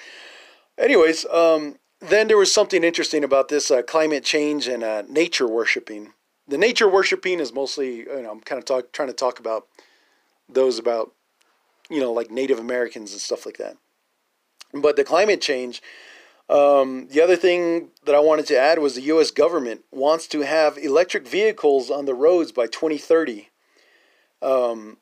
anyways, 0.78 1.26
um, 1.26 1.76
then 2.00 2.28
there 2.28 2.38
was 2.38 2.52
something 2.52 2.82
interesting 2.82 3.24
about 3.24 3.48
this 3.48 3.70
uh, 3.70 3.82
climate 3.82 4.24
change 4.24 4.66
and 4.66 4.82
uh, 4.82 5.02
nature 5.08 5.46
worshiping. 5.46 6.14
The 6.48 6.58
nature 6.58 6.88
worshiping 6.88 7.40
is 7.40 7.52
mostly, 7.52 7.98
you 7.98 8.22
know, 8.22 8.30
I'm 8.30 8.40
kind 8.40 8.58
of 8.58 8.64
talk, 8.64 8.92
trying 8.92 9.08
to 9.08 9.14
talk 9.14 9.38
about 9.38 9.68
those 10.48 10.78
about, 10.78 11.12
you 11.88 12.00
know, 12.00 12.12
like 12.12 12.30
Native 12.30 12.58
Americans 12.58 13.12
and 13.12 13.20
stuff 13.20 13.46
like 13.46 13.58
that. 13.58 13.76
But 14.74 14.96
the 14.96 15.04
climate 15.04 15.40
change, 15.40 15.82
um, 16.48 17.06
the 17.08 17.22
other 17.22 17.36
thing 17.36 17.90
that 18.04 18.14
I 18.14 18.20
wanted 18.20 18.46
to 18.46 18.58
add 18.58 18.78
was 18.78 18.94
the 18.94 19.02
U.S. 19.02 19.30
government 19.30 19.82
wants 19.92 20.26
to 20.28 20.40
have 20.40 20.76
electric 20.78 21.28
vehicles 21.28 21.90
on 21.90 22.06
the 22.06 22.14
roads 22.14 22.50
by 22.50 22.66
2030. 22.66 23.48
Um, 24.42 24.98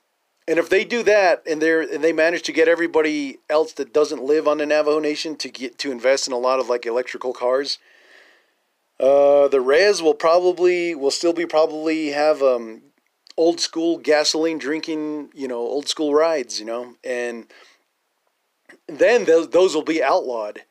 And 0.49 0.59
if 0.59 0.69
they 0.69 0.85
do 0.85 1.05
that, 1.05 1.43
and 1.47 1.63
they 1.63 1.73
and 1.95 2.03
they 2.03 2.13
manage 2.13 2.43
to 2.43 2.53
get 2.53 2.67
everybody 2.67 3.39
else 3.49 3.73
that 3.75 3.93
doesn't 3.93 4.25
live 4.25 4.49
on 4.49 4.59
the 4.59 4.67
Navajo 4.67 4.99
Nation 4.99 5.37
to 5.37 5.49
get 5.49 5.79
to 5.79 5.93
invest 5.93 6.27
in 6.27 6.33
a 6.33 6.39
lot 6.39 6.59
of 6.59 6.69
like 6.69 6.87
electrical 6.87 7.33
cars, 7.33 7.79
uh, 8.99 9.47
the 9.49 9.61
res 9.61 10.03
will 10.03 10.15
probably 10.15 10.95
will 10.95 11.13
still 11.13 11.33
be 11.33 11.47
probably 11.47 12.09
have 12.09 12.43
um, 12.43 12.83
old 13.37 13.61
school 13.61 13.99
gasoline 13.99 14.59
drinking, 14.59 15.31
you 15.35 15.47
know, 15.47 15.59
old 15.59 15.87
school 15.89 16.15
rides, 16.15 16.59
you 16.59 16.67
know, 16.67 16.97
and 17.05 17.47
then 18.89 19.27
those 19.27 19.51
those 19.51 19.75
will 19.75 19.85
be 19.85 20.03
outlawed. 20.03 20.65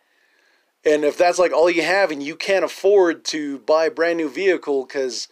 And 0.83 1.05
if 1.05 1.17
that's 1.17 1.39
like 1.39 1.53
all 1.53 1.69
you 1.69 1.83
have, 1.83 2.11
and 2.11 2.21
you 2.21 2.35
can't 2.35 2.65
afford 2.65 3.23
to 3.25 3.59
buy 3.59 3.85
a 3.85 3.91
brand 3.91 4.17
new 4.17 4.29
vehicle 4.29 4.85
because, 4.85 5.29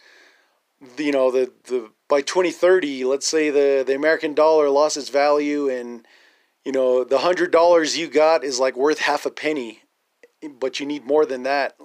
you 0.96 1.12
know, 1.12 1.30
the 1.30 1.52
the 1.64 1.90
by 2.08 2.22
2030, 2.22 3.04
let's 3.04 3.26
say 3.26 3.50
the 3.50 3.84
the 3.86 3.94
American 3.94 4.34
dollar 4.34 4.68
lost 4.70 4.96
its 4.96 5.08
value, 5.08 5.68
and 5.68 6.06
you 6.64 6.72
know 6.72 7.04
the 7.04 7.18
hundred 7.18 7.50
dollars 7.50 7.96
you 7.96 8.08
got 8.08 8.44
is 8.44 8.58
like 8.58 8.76
worth 8.76 9.00
half 9.00 9.26
a 9.26 9.30
penny, 9.30 9.82
but 10.58 10.80
you 10.80 10.86
need 10.86 11.04
more 11.04 11.26
than 11.26 11.42
that 11.44 11.76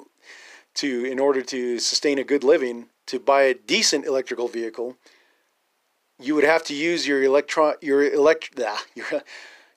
to 0.76 1.06
in 1.06 1.20
order 1.20 1.42
to 1.42 1.80
sustain 1.80 2.18
a 2.18 2.24
good 2.24 2.44
living 2.44 2.88
to 3.06 3.20
buy 3.20 3.44
a 3.44 3.54
decent 3.54 4.06
electrical 4.06 4.48
vehicle 4.48 4.98
you 6.20 6.36
would 6.36 6.44
have 6.44 6.64
to 6.64 6.74
use 6.74 7.08
your 7.08 7.24
electron 7.24 7.76
your 7.82 8.04
elect 8.04 8.60
ah, 8.66 8.84
your 8.96 9.24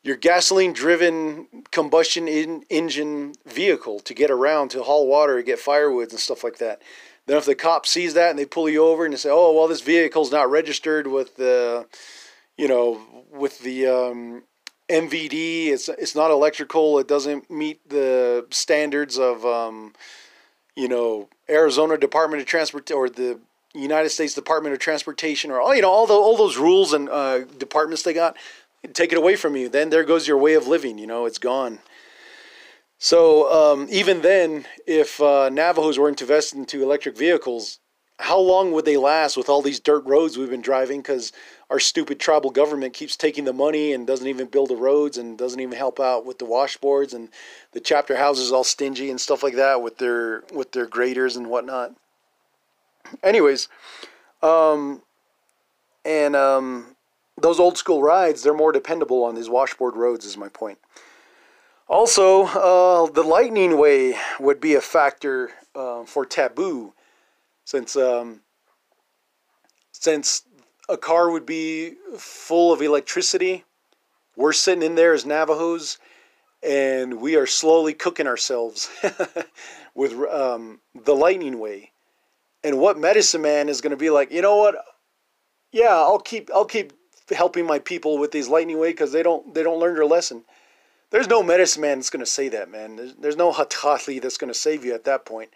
your 0.02 0.16
gasoline 0.16 0.72
driven 0.72 1.48
combustion 1.72 2.28
in, 2.28 2.64
engine 2.70 3.34
vehicle 3.44 3.98
to 4.00 4.14
get 4.14 4.30
around 4.30 4.70
to 4.70 4.82
haul 4.82 5.06
water 5.06 5.42
get 5.42 5.58
firewoods 5.58 6.10
and 6.10 6.20
stuff 6.20 6.44
like 6.44 6.58
that 6.58 6.80
then 7.26 7.36
if 7.36 7.44
the 7.44 7.54
cop 7.54 7.86
sees 7.86 8.14
that 8.14 8.30
and 8.30 8.38
they 8.38 8.44
pull 8.44 8.68
you 8.68 8.84
over 8.84 9.04
and 9.04 9.12
they 9.12 9.18
say 9.18 9.30
oh 9.30 9.52
well 9.52 9.68
this 9.68 9.80
vehicle's 9.80 10.32
not 10.32 10.50
registered 10.50 11.06
with 11.06 11.36
the 11.36 11.86
you 12.56 12.68
know 12.68 13.00
with 13.30 13.60
the 13.60 13.86
um, 13.86 14.42
MVD 14.88 15.68
it's 15.68 15.88
it's 15.88 16.14
not 16.14 16.30
electrical 16.30 16.98
it 16.98 17.08
doesn't 17.08 17.50
meet 17.50 17.86
the 17.88 18.46
standards 18.50 19.18
of 19.18 19.44
um, 19.44 19.92
you 20.74 20.88
know 20.88 21.28
Arizona 21.48 21.98
Department 21.98 22.40
of 22.40 22.46
Transport 22.48 22.90
or 22.90 23.08
the 23.08 23.40
United 23.74 24.10
States 24.10 24.34
Department 24.34 24.72
of 24.72 24.78
Transportation 24.78 25.50
or 25.50 25.60
all 25.60 25.74
you 25.74 25.82
know 25.82 25.90
all 25.90 26.06
the 26.06 26.14
all 26.14 26.36
those 26.36 26.56
rules 26.56 26.92
and 26.92 27.08
uh, 27.08 27.40
departments 27.58 28.02
they 28.02 28.12
got 28.12 28.36
take 28.92 29.10
it 29.10 29.18
away 29.18 29.34
from 29.34 29.56
you. 29.56 29.68
Then 29.68 29.90
there 29.90 30.04
goes 30.04 30.28
your 30.28 30.38
way 30.38 30.54
of 30.54 30.66
living 30.66 30.98
you 30.98 31.06
know 31.06 31.26
it's 31.26 31.38
gone 31.38 31.80
so 32.98 33.52
um, 33.52 33.86
even 33.90 34.22
then 34.22 34.66
if 34.86 35.20
uh, 35.20 35.48
Navajos 35.48 35.98
were 35.98 36.12
to 36.12 36.24
invest 36.24 36.54
into 36.54 36.82
electric 36.82 37.16
vehicles 37.16 37.78
how 38.18 38.38
long 38.38 38.72
would 38.72 38.84
they 38.84 38.96
last 38.96 39.36
with 39.36 39.48
all 39.48 39.60
these 39.60 39.80
dirt 39.80 40.04
roads 40.06 40.38
we've 40.38 40.50
been 40.50 40.62
driving? 40.62 41.00
Because 41.00 41.32
our 41.68 41.78
stupid 41.78 42.18
tribal 42.18 42.50
government 42.50 42.94
keeps 42.94 43.16
taking 43.16 43.44
the 43.44 43.52
money 43.52 43.92
and 43.92 44.06
doesn't 44.06 44.26
even 44.26 44.46
build 44.46 44.70
the 44.70 44.76
roads 44.76 45.18
and 45.18 45.36
doesn't 45.36 45.60
even 45.60 45.76
help 45.76 46.00
out 46.00 46.24
with 46.24 46.38
the 46.38 46.46
washboards 46.46 47.12
and 47.12 47.28
the 47.72 47.80
chapter 47.80 48.16
houses 48.16 48.52
all 48.52 48.64
stingy 48.64 49.10
and 49.10 49.20
stuff 49.20 49.42
like 49.42 49.54
that 49.54 49.82
with 49.82 49.98
their 49.98 50.44
with 50.52 50.72
their 50.72 50.86
graders 50.86 51.36
and 51.36 51.48
whatnot. 51.48 51.92
Anyways 53.22 53.68
um, 54.42 55.02
and 56.04 56.34
um, 56.34 56.96
those 57.40 57.60
old 57.60 57.76
school 57.76 58.02
rides 58.02 58.42
they're 58.42 58.54
more 58.54 58.72
dependable 58.72 59.24
on 59.24 59.34
these 59.34 59.48
washboard 59.48 59.96
roads 59.96 60.24
is 60.24 60.36
my 60.36 60.48
point 60.48 60.78
also 61.88 62.44
uh, 62.44 63.10
the 63.10 63.22
lightning 63.22 63.78
way 63.78 64.16
would 64.40 64.60
be 64.60 64.74
a 64.74 64.80
factor 64.80 65.50
uh, 65.74 66.04
for 66.04 66.24
taboo 66.26 66.92
since 67.64 67.96
um, 67.96 68.40
since 69.92 70.42
a 70.88 70.96
car 70.96 71.30
would 71.30 71.46
be 71.46 71.94
full 72.16 72.72
of 72.72 72.80
electricity. 72.80 73.64
We're 74.36 74.52
sitting 74.52 74.82
in 74.82 74.94
there 74.94 75.14
as 75.14 75.24
Navajos, 75.24 75.98
and 76.62 77.20
we 77.20 77.36
are 77.36 77.46
slowly 77.46 77.94
cooking 77.94 78.26
ourselves 78.26 78.90
with 79.94 80.12
um, 80.30 80.80
the 80.94 81.14
lightning 81.14 81.58
way. 81.58 81.92
And 82.62 82.78
what 82.78 82.98
medicine 82.98 83.42
man 83.42 83.68
is 83.68 83.80
going 83.80 83.92
to 83.92 83.96
be 83.96 84.10
like? 84.10 84.30
You 84.30 84.42
know 84.42 84.56
what? 84.56 84.76
Yeah, 85.72 85.94
I'll 85.94 86.18
keep 86.18 86.50
I'll 86.54 86.64
keep 86.64 86.92
helping 87.30 87.66
my 87.66 87.78
people 87.78 88.18
with 88.18 88.30
these 88.30 88.48
lightning 88.48 88.78
way 88.78 88.90
because 88.90 89.12
they 89.12 89.22
don't 89.22 89.54
they 89.54 89.62
don't 89.62 89.80
learn 89.80 89.94
their 89.94 90.06
lesson. 90.06 90.44
There's 91.10 91.28
no 91.28 91.42
medicine 91.42 91.82
man 91.82 91.98
that's 91.98 92.10
going 92.10 92.24
to 92.24 92.30
say 92.30 92.48
that, 92.48 92.70
man. 92.70 92.96
There's, 92.96 93.14
there's 93.14 93.36
no 93.36 93.52
hatali 93.52 94.20
that's 94.20 94.38
going 94.38 94.52
to 94.52 94.58
save 94.58 94.84
you 94.84 94.94
at 94.94 95.04
that 95.04 95.24
point 95.24 95.50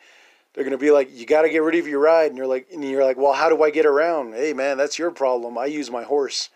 they're 0.54 0.64
going 0.64 0.72
to 0.72 0.78
be 0.78 0.90
like, 0.90 1.16
you 1.16 1.26
got 1.26 1.42
to 1.42 1.48
get 1.48 1.62
rid 1.62 1.76
of 1.76 1.86
your 1.86 2.00
ride. 2.00 2.28
And 2.30 2.36
you're 2.36 2.46
like, 2.46 2.68
and 2.72 2.82
you're 2.84 3.04
like, 3.04 3.16
well, 3.16 3.32
how 3.32 3.48
do 3.48 3.62
I 3.62 3.70
get 3.70 3.86
around? 3.86 4.34
Hey, 4.34 4.52
man, 4.52 4.76
that's 4.76 4.98
your 4.98 5.10
problem. 5.10 5.56
I 5.56 5.66
use 5.66 5.90
my 5.90 6.02
horse. 6.02 6.50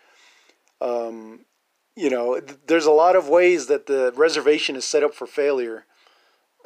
Um, 0.81 1.45
you 1.95 2.09
know, 2.09 2.41
there's 2.67 2.85
a 2.85 2.91
lot 2.91 3.15
of 3.15 3.29
ways 3.29 3.67
that 3.67 3.85
the 3.85 4.11
reservation 4.15 4.75
is 4.75 4.83
set 4.83 5.03
up 5.03 5.13
for 5.13 5.25
failure. 5.25 5.85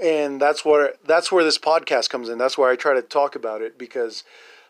And 0.02 0.42
that's 0.42 0.64
where 0.64 0.94
that's 1.06 1.32
where 1.32 1.44
this 1.44 1.58
podcast 1.58 2.10
comes 2.10 2.30
in. 2.30 2.38
That's 2.38 2.58
why 2.58 2.72
I 2.72 2.78
try 2.78 2.94
to 2.94 3.02
talk 3.02 3.36
about 3.36 3.62
it 3.62 3.78
because, 3.78 4.24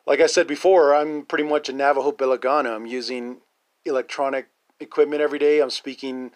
like 0.08 0.20
I 0.20 0.26
said 0.26 0.48
before, 0.48 0.94
I'm 0.94 1.24
pretty 1.24 1.44
much 1.44 1.70
a 1.70 1.74
Navajo 1.74 2.12
Belagana. 2.12 2.76
I'm 2.76 2.88
using 2.88 3.38
electronic 3.86 4.48
equipment 4.80 5.22
every 5.22 5.38
day. 5.38 5.62
I'm 5.62 5.70
speaking 5.70 6.32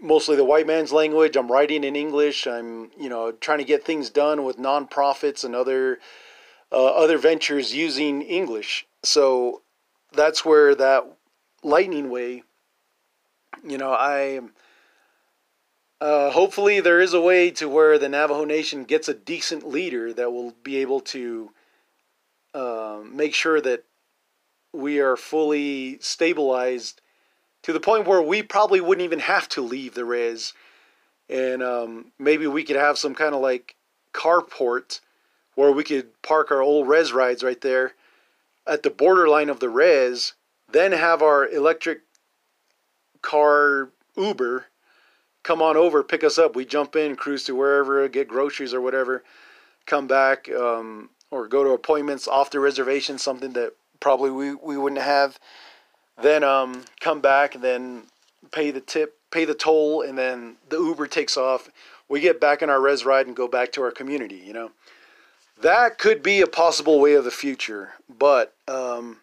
mostly 0.00 0.36
the 0.36 0.44
white 0.44 0.66
man's 0.66 0.92
language. 0.92 1.36
I'm 1.36 1.50
writing 1.50 1.84
in 1.84 1.96
English. 1.96 2.46
I'm 2.46 2.90
you 2.98 3.08
know 3.08 3.32
trying 3.32 3.58
to 3.58 3.64
get 3.64 3.84
things 3.84 4.10
done 4.10 4.44
with 4.44 4.58
nonprofits 4.58 5.44
and 5.44 5.54
other 5.54 5.98
uh, 6.72 6.86
other 6.86 7.18
ventures 7.18 7.74
using 7.74 8.22
English. 8.22 8.86
So 9.02 9.62
that's 10.12 10.44
where 10.44 10.74
that 10.74 11.04
lightning 11.62 12.10
way. 12.10 12.42
You 13.62 13.78
know, 13.78 13.92
I. 13.92 14.40
Uh, 16.00 16.30
hopefully, 16.30 16.80
there 16.80 17.00
is 17.00 17.14
a 17.14 17.20
way 17.20 17.50
to 17.52 17.66
where 17.66 17.98
the 17.98 18.08
Navajo 18.08 18.44
Nation 18.44 18.84
gets 18.84 19.08
a 19.08 19.14
decent 19.14 19.66
leader 19.66 20.12
that 20.12 20.32
will 20.32 20.52
be 20.62 20.76
able 20.78 21.00
to 21.00 21.50
uh, 22.52 23.00
make 23.10 23.32
sure 23.32 23.60
that 23.60 23.84
we 24.74 25.00
are 25.00 25.16
fully 25.16 25.98
stabilized 26.00 27.00
to 27.64 27.72
the 27.72 27.80
point 27.80 28.06
where 28.06 28.22
we 28.22 28.42
probably 28.42 28.80
wouldn't 28.80 29.04
even 29.04 29.18
have 29.18 29.48
to 29.50 29.60
leave 29.60 29.94
the 29.94 30.04
res. 30.04 30.52
And 31.28 31.62
um, 31.62 32.12
maybe 32.18 32.46
we 32.46 32.64
could 32.64 32.76
have 32.76 32.98
some 32.98 33.14
kind 33.14 33.34
of 33.34 33.40
like 33.40 33.74
carport 34.12 35.00
where 35.54 35.72
we 35.72 35.84
could 35.84 36.22
park 36.22 36.50
our 36.50 36.62
old 36.62 36.88
res 36.88 37.12
rides 37.12 37.42
right 37.42 37.60
there 37.60 37.92
at 38.66 38.82
the 38.82 38.90
borderline 38.90 39.48
of 39.48 39.60
the 39.60 39.68
res, 39.68 40.34
then 40.70 40.92
have 40.92 41.22
our 41.22 41.46
electric 41.48 42.00
car 43.22 43.90
Uber 44.16 44.66
come 45.42 45.60
on 45.60 45.76
over, 45.76 46.02
pick 46.02 46.24
us 46.24 46.38
up. 46.38 46.56
We 46.56 46.64
jump 46.64 46.96
in, 46.96 47.16
cruise 47.16 47.44
to 47.44 47.54
wherever, 47.54 48.08
get 48.08 48.28
groceries 48.28 48.72
or 48.72 48.80
whatever, 48.80 49.22
come 49.86 50.06
back, 50.06 50.50
um, 50.50 51.10
or 51.30 51.48
go 51.48 51.62
to 51.64 51.70
appointments 51.70 52.26
off 52.26 52.50
the 52.50 52.60
reservation, 52.60 53.18
something 53.18 53.52
that 53.52 53.74
probably 54.00 54.30
we, 54.30 54.54
we 54.54 54.78
wouldn't 54.78 55.02
have 55.02 55.38
then 56.22 56.44
um, 56.44 56.84
come 57.00 57.20
back 57.20 57.54
and 57.54 57.62
then 57.64 58.04
pay 58.52 58.70
the 58.70 58.80
tip, 58.80 59.18
pay 59.30 59.44
the 59.44 59.54
toll, 59.54 60.02
and 60.02 60.16
then 60.16 60.56
the 60.68 60.78
Uber 60.78 61.06
takes 61.06 61.36
off. 61.36 61.68
We 62.08 62.20
get 62.20 62.40
back 62.40 62.62
in 62.62 62.70
our 62.70 62.80
res 62.80 63.04
ride 63.04 63.26
and 63.26 63.34
go 63.34 63.48
back 63.48 63.72
to 63.72 63.82
our 63.82 63.90
community. 63.90 64.42
You 64.44 64.52
know, 64.52 64.70
that 65.62 65.98
could 65.98 66.22
be 66.22 66.40
a 66.40 66.46
possible 66.46 67.00
way 67.00 67.14
of 67.14 67.24
the 67.24 67.30
future. 67.30 67.90
But 68.18 68.54
um, 68.68 69.18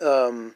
um, 0.00 0.54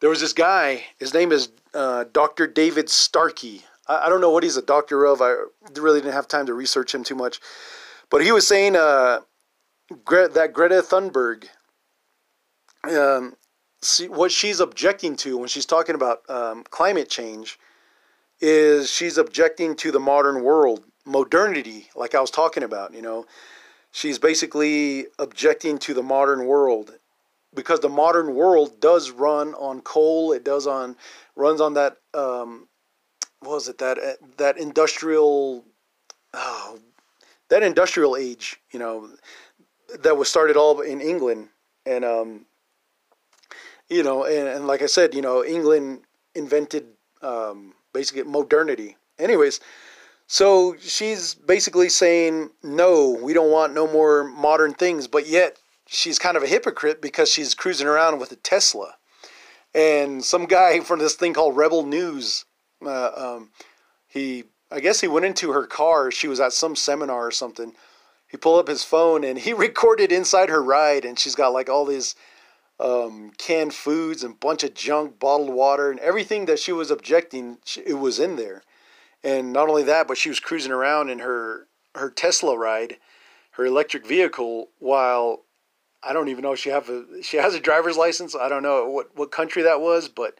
there 0.00 0.10
was 0.10 0.20
this 0.20 0.32
guy. 0.32 0.84
His 0.98 1.14
name 1.14 1.32
is 1.32 1.48
uh, 1.74 2.04
Dr. 2.12 2.46
David 2.46 2.90
Starkey. 2.90 3.62
I, 3.88 4.06
I, 4.06 4.08
don't 4.08 4.20
know 4.20 4.30
what 4.30 4.42
he's 4.42 4.56
a 4.56 4.62
doctor 4.62 5.04
of. 5.04 5.22
I 5.22 5.34
really 5.76 6.00
didn't 6.00 6.14
have 6.14 6.28
time 6.28 6.46
to 6.46 6.54
research 6.54 6.94
him 6.94 7.04
too 7.04 7.14
much. 7.14 7.40
But 8.10 8.22
he 8.22 8.32
was 8.32 8.46
saying 8.46 8.76
uh, 8.76 9.20
Gre- 10.04 10.26
that 10.26 10.52
Greta 10.52 10.82
Thunberg 10.82 11.46
um, 12.84 13.36
see, 13.82 14.08
what 14.08 14.32
she's 14.32 14.60
objecting 14.60 15.16
to 15.16 15.36
when 15.36 15.48
she's 15.48 15.66
talking 15.66 15.94
about 15.94 16.28
um, 16.30 16.64
climate 16.70 17.08
change 17.08 17.58
is 18.40 18.90
she's 18.90 19.18
objecting 19.18 19.76
to 19.76 19.92
the 19.92 20.00
modern 20.00 20.42
world, 20.42 20.84
modernity, 21.04 21.88
like 21.94 22.14
I 22.14 22.20
was 22.20 22.30
talking 22.30 22.62
about. 22.62 22.94
You 22.94 23.02
know, 23.02 23.26
she's 23.90 24.18
basically 24.18 25.06
objecting 25.18 25.78
to 25.78 25.94
the 25.94 26.02
modern 26.02 26.46
world 26.46 26.92
because 27.54 27.80
the 27.80 27.88
modern 27.88 28.34
world 28.34 28.80
does 28.80 29.10
run 29.10 29.54
on 29.54 29.80
coal. 29.80 30.32
It 30.32 30.44
does 30.44 30.66
on 30.66 30.96
runs 31.36 31.60
on 31.60 31.74
that 31.74 31.98
um, 32.14 32.68
what 33.40 33.54
was 33.54 33.68
it 33.68 33.78
that 33.78 33.98
uh, 33.98 34.12
that 34.38 34.58
industrial 34.58 35.64
oh, 36.34 36.78
that 37.48 37.62
industrial 37.62 38.16
age. 38.16 38.60
You 38.72 38.78
know, 38.78 39.10
that 40.00 40.16
was 40.16 40.28
started 40.28 40.56
all 40.56 40.80
in 40.80 41.00
England 41.00 41.48
and 41.84 42.04
um, 42.04 42.46
you 43.92 44.02
know, 44.02 44.24
and, 44.24 44.48
and 44.48 44.66
like 44.66 44.82
I 44.82 44.86
said, 44.86 45.14
you 45.14 45.22
know, 45.22 45.44
England 45.44 46.00
invented 46.34 46.86
um, 47.20 47.74
basically 47.92 48.22
modernity. 48.22 48.96
Anyways, 49.18 49.60
so 50.26 50.76
she's 50.80 51.34
basically 51.34 51.88
saying, 51.88 52.50
no, 52.62 53.10
we 53.10 53.34
don't 53.34 53.50
want 53.50 53.74
no 53.74 53.86
more 53.86 54.24
modern 54.24 54.74
things, 54.74 55.06
but 55.06 55.26
yet 55.26 55.58
she's 55.86 56.18
kind 56.18 56.36
of 56.36 56.42
a 56.42 56.46
hypocrite 56.46 57.02
because 57.02 57.30
she's 57.30 57.54
cruising 57.54 57.86
around 57.86 58.18
with 58.18 58.32
a 58.32 58.36
Tesla. 58.36 58.94
and 59.74 60.24
some 60.24 60.46
guy 60.46 60.80
from 60.88 60.98
this 60.98 61.14
thing 61.14 61.34
called 61.34 61.56
Rebel 61.56 61.84
News, 61.84 62.44
uh, 62.84 63.10
um, 63.14 63.50
he 64.08 64.44
I 64.70 64.80
guess 64.80 65.02
he 65.02 65.08
went 65.08 65.26
into 65.26 65.52
her 65.52 65.66
car. 65.66 66.10
She 66.10 66.28
was 66.28 66.40
at 66.40 66.54
some 66.54 66.74
seminar 66.76 67.26
or 67.26 67.30
something. 67.30 67.74
He 68.26 68.38
pulled 68.38 68.58
up 68.58 68.68
his 68.68 68.84
phone 68.84 69.22
and 69.22 69.38
he 69.38 69.52
recorded 69.66 70.10
inside 70.10 70.48
her 70.48 70.62
ride, 70.62 71.04
and 71.04 71.18
she's 71.18 71.34
got 71.34 71.52
like 71.52 71.68
all 71.68 71.84
these 71.84 72.14
um, 72.82 73.30
canned 73.38 73.72
foods 73.72 74.24
and 74.24 74.38
bunch 74.38 74.64
of 74.64 74.74
junk, 74.74 75.18
bottled 75.18 75.54
water, 75.54 75.90
and 75.90 76.00
everything 76.00 76.46
that 76.46 76.58
she 76.58 76.72
was 76.72 76.90
objecting, 76.90 77.58
it 77.86 77.94
was 77.94 78.18
in 78.18 78.36
there. 78.36 78.62
And 79.22 79.52
not 79.52 79.68
only 79.68 79.84
that, 79.84 80.08
but 80.08 80.18
she 80.18 80.28
was 80.28 80.40
cruising 80.40 80.72
around 80.72 81.08
in 81.08 81.20
her 81.20 81.68
her 81.94 82.10
Tesla 82.10 82.58
ride, 82.58 82.96
her 83.52 83.64
electric 83.64 84.06
vehicle, 84.06 84.68
while 84.80 85.44
I 86.02 86.12
don't 86.12 86.28
even 86.28 86.42
know 86.42 86.52
if 86.52 86.58
she 86.58 86.70
have 86.70 86.88
a 86.88 87.22
she 87.22 87.36
has 87.36 87.54
a 87.54 87.60
driver's 87.60 87.96
license. 87.96 88.34
I 88.34 88.48
don't 88.48 88.64
know 88.64 88.88
what 88.88 89.16
what 89.16 89.30
country 89.30 89.62
that 89.62 89.80
was, 89.80 90.08
but 90.08 90.34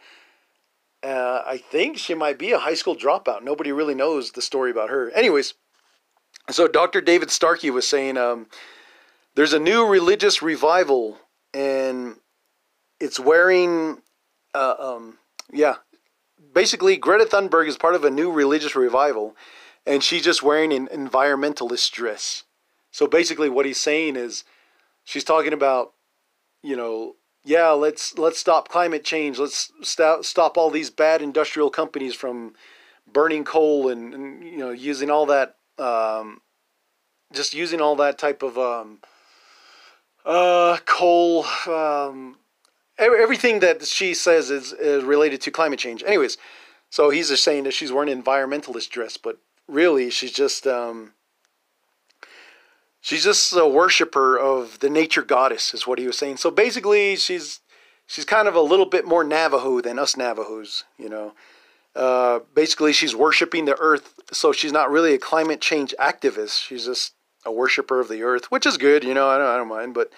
uh, 1.04 1.42
I 1.46 1.58
think 1.58 1.96
she 1.96 2.14
might 2.14 2.38
be 2.38 2.50
a 2.50 2.58
high 2.58 2.75
school 2.75 2.96
dropout. 2.96 3.44
Nobody 3.44 3.70
really 3.70 3.94
knows 3.94 4.32
the 4.32 4.42
story 4.42 4.72
about 4.72 4.90
her. 4.90 5.11
Anyways, 5.11 5.54
so 6.50 6.66
Dr. 6.66 7.00
David 7.00 7.30
Starkey 7.30 7.70
was 7.70 7.87
saying 7.87 8.16
um, 8.16 8.49
there's 9.37 9.52
a 9.52 9.61
new 9.61 9.87
religious 9.87 10.42
revival, 10.42 11.18
and 11.54 12.12
it's 13.02 13.18
wearing, 13.18 14.00
uh, 14.54 14.75
um, 14.78 15.18
yeah, 15.52 15.76
basically 16.54 16.97
Greta 16.97 17.25
Thunberg 17.25 17.66
is 17.66 17.76
part 17.76 17.97
of 17.97 18.04
a 18.04 18.11
new 18.11 18.30
religious 18.30 18.76
revival, 18.76 19.35
and 19.85 20.04
she's 20.04 20.23
just 20.23 20.42
wearing 20.42 20.73
an 20.73 20.87
environmentalist 20.87 21.90
dress. 21.90 22.44
So 22.92 23.09
basically, 23.09 23.49
what 23.49 23.66
he's 23.66 23.80
saying 23.80 24.14
is, 24.14 24.44
she's 25.02 25.25
talking 25.25 25.52
about, 25.52 25.94
you 26.62 26.76
know, 26.76 27.16
yeah, 27.44 27.71
let's 27.71 28.16
let's 28.16 28.38
stop 28.38 28.68
climate 28.68 29.04
change. 29.04 29.38
Let's 29.38 29.73
stop 29.82 30.25
stop 30.25 30.56
all 30.56 30.71
these 30.71 30.90
bad 30.90 31.23
industrial 31.23 31.71
companies 31.71 32.14
from 32.14 32.54
burning 33.12 33.42
coal 33.42 33.88
and, 33.88 34.14
and 34.14 34.44
you 34.44 34.59
know 34.59 34.71
using 34.71 35.11
all 35.11 35.26
that 35.26 35.56
um, 35.78 36.40
just 37.32 37.52
using 37.52 37.80
all 37.80 37.97
that 37.97 38.16
type 38.16 38.44
of 38.44 38.56
um, 38.56 39.00
uh, 40.25 40.78
coal 40.87 41.44
um, 41.66 42.37
everything 42.99 43.61
that 43.61 43.84
she 43.87 44.14
says 44.14 44.50
is, 44.50 44.72
is 44.72 45.04
related 45.04 45.40
to 45.42 45.50
climate 45.50 45.78
change. 45.78 46.02
Anyways, 46.02 46.38
so 46.90 47.11
he's 47.11 47.28
just 47.28 47.44
saying 47.44 47.64
that 47.64 47.72
she's 47.72 47.92
wearing 47.92 48.11
an 48.11 48.22
environmentalist 48.22 48.90
dress, 48.90 49.16
but 49.16 49.38
really 49.68 50.11
she's 50.11 50.32
just 50.32 50.66
um, 50.66 51.12
she's 53.00 53.25
just 53.25 53.52
a 53.54 53.66
worshiper 53.66 54.38
of 54.38 54.78
the 54.80 54.90
nature 54.90 55.22
goddess, 55.22 55.75
is 55.75 55.87
what 55.87 55.99
he 55.99 56.06
was 56.06 56.18
saying. 56.18 56.37
So 56.38 56.50
basically, 56.50 57.16
she's 57.16 57.61
she's 58.06 58.25
kind 58.25 58.49
of 58.49 58.54
a 58.54 58.61
little 58.61 58.87
bit 58.87 59.06
more 59.06 59.25
Navajo 59.25 59.80
than 59.80 59.99
us 59.99 60.16
Navajos, 60.16 60.84
you 60.99 61.08
know. 61.08 61.32
Uh, 61.94 62.40
basically, 62.54 62.92
she's 62.92 63.14
worshiping 63.14 63.66
the 63.66 63.78
earth, 63.78 64.14
so 64.32 64.52
she's 64.52 64.72
not 64.72 64.90
really 64.90 65.14
a 65.14 65.18
climate 65.18 65.61
change 65.61 65.94
activist. 66.00 66.62
She's 66.62 66.87
just 66.87 67.12
a 67.44 67.52
worshiper 67.52 68.00
of 68.00 68.08
the 68.08 68.22
earth, 68.22 68.50
which 68.50 68.64
is 68.64 68.78
good, 68.78 69.04
you 69.04 69.12
know. 69.12 69.28
I 69.28 69.37
don't, 69.37 69.46
I 69.46 69.56
don't 69.56 69.68
mind, 69.68 69.94
but 69.94 70.11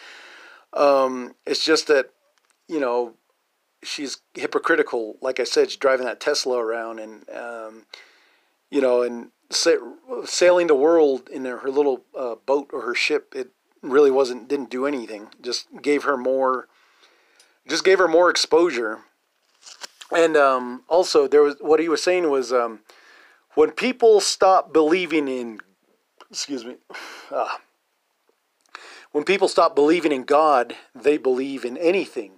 um, 0.72 1.34
it's 1.46 1.64
just 1.64 1.88
that 1.88 2.10
you 2.68 2.80
know, 2.80 3.14
she's 3.82 4.18
hypocritical. 4.34 5.16
Like 5.20 5.40
I 5.40 5.44
said, 5.44 5.70
she's 5.70 5.76
driving 5.76 6.06
that 6.06 6.20
Tesla 6.20 6.58
around 6.58 6.98
and, 6.98 7.28
um, 7.30 7.86
you 8.70 8.80
know, 8.80 9.02
and 9.02 9.30
sa- 9.50 10.24
sailing 10.24 10.66
the 10.66 10.74
world 10.74 11.28
in 11.28 11.44
her 11.44 11.70
little 11.70 12.04
uh, 12.18 12.36
boat 12.46 12.70
or 12.72 12.82
her 12.82 12.94
ship. 12.94 13.34
It 13.34 13.50
really 13.82 14.10
wasn't, 14.10 14.48
didn't 14.48 14.70
do 14.70 14.86
anything. 14.86 15.28
Just 15.40 15.68
gave 15.82 16.04
her 16.04 16.16
more, 16.16 16.68
just 17.68 17.84
gave 17.84 17.98
her 17.98 18.08
more 18.08 18.30
exposure. 18.30 19.00
And 20.14 20.36
um, 20.36 20.82
also, 20.88 21.26
there 21.26 21.42
was 21.42 21.56
what 21.60 21.80
he 21.80 21.88
was 21.88 22.02
saying 22.02 22.30
was 22.30 22.52
um, 22.52 22.80
when 23.54 23.70
people 23.70 24.20
stop 24.20 24.72
believing 24.72 25.28
in, 25.28 25.60
excuse 26.30 26.64
me, 26.64 26.76
ah, 27.30 27.60
when 29.12 29.24
people 29.24 29.48
stop 29.48 29.74
believing 29.74 30.12
in 30.12 30.24
God, 30.24 30.74
they 30.94 31.18
believe 31.18 31.64
in 31.64 31.76
anything. 31.76 32.33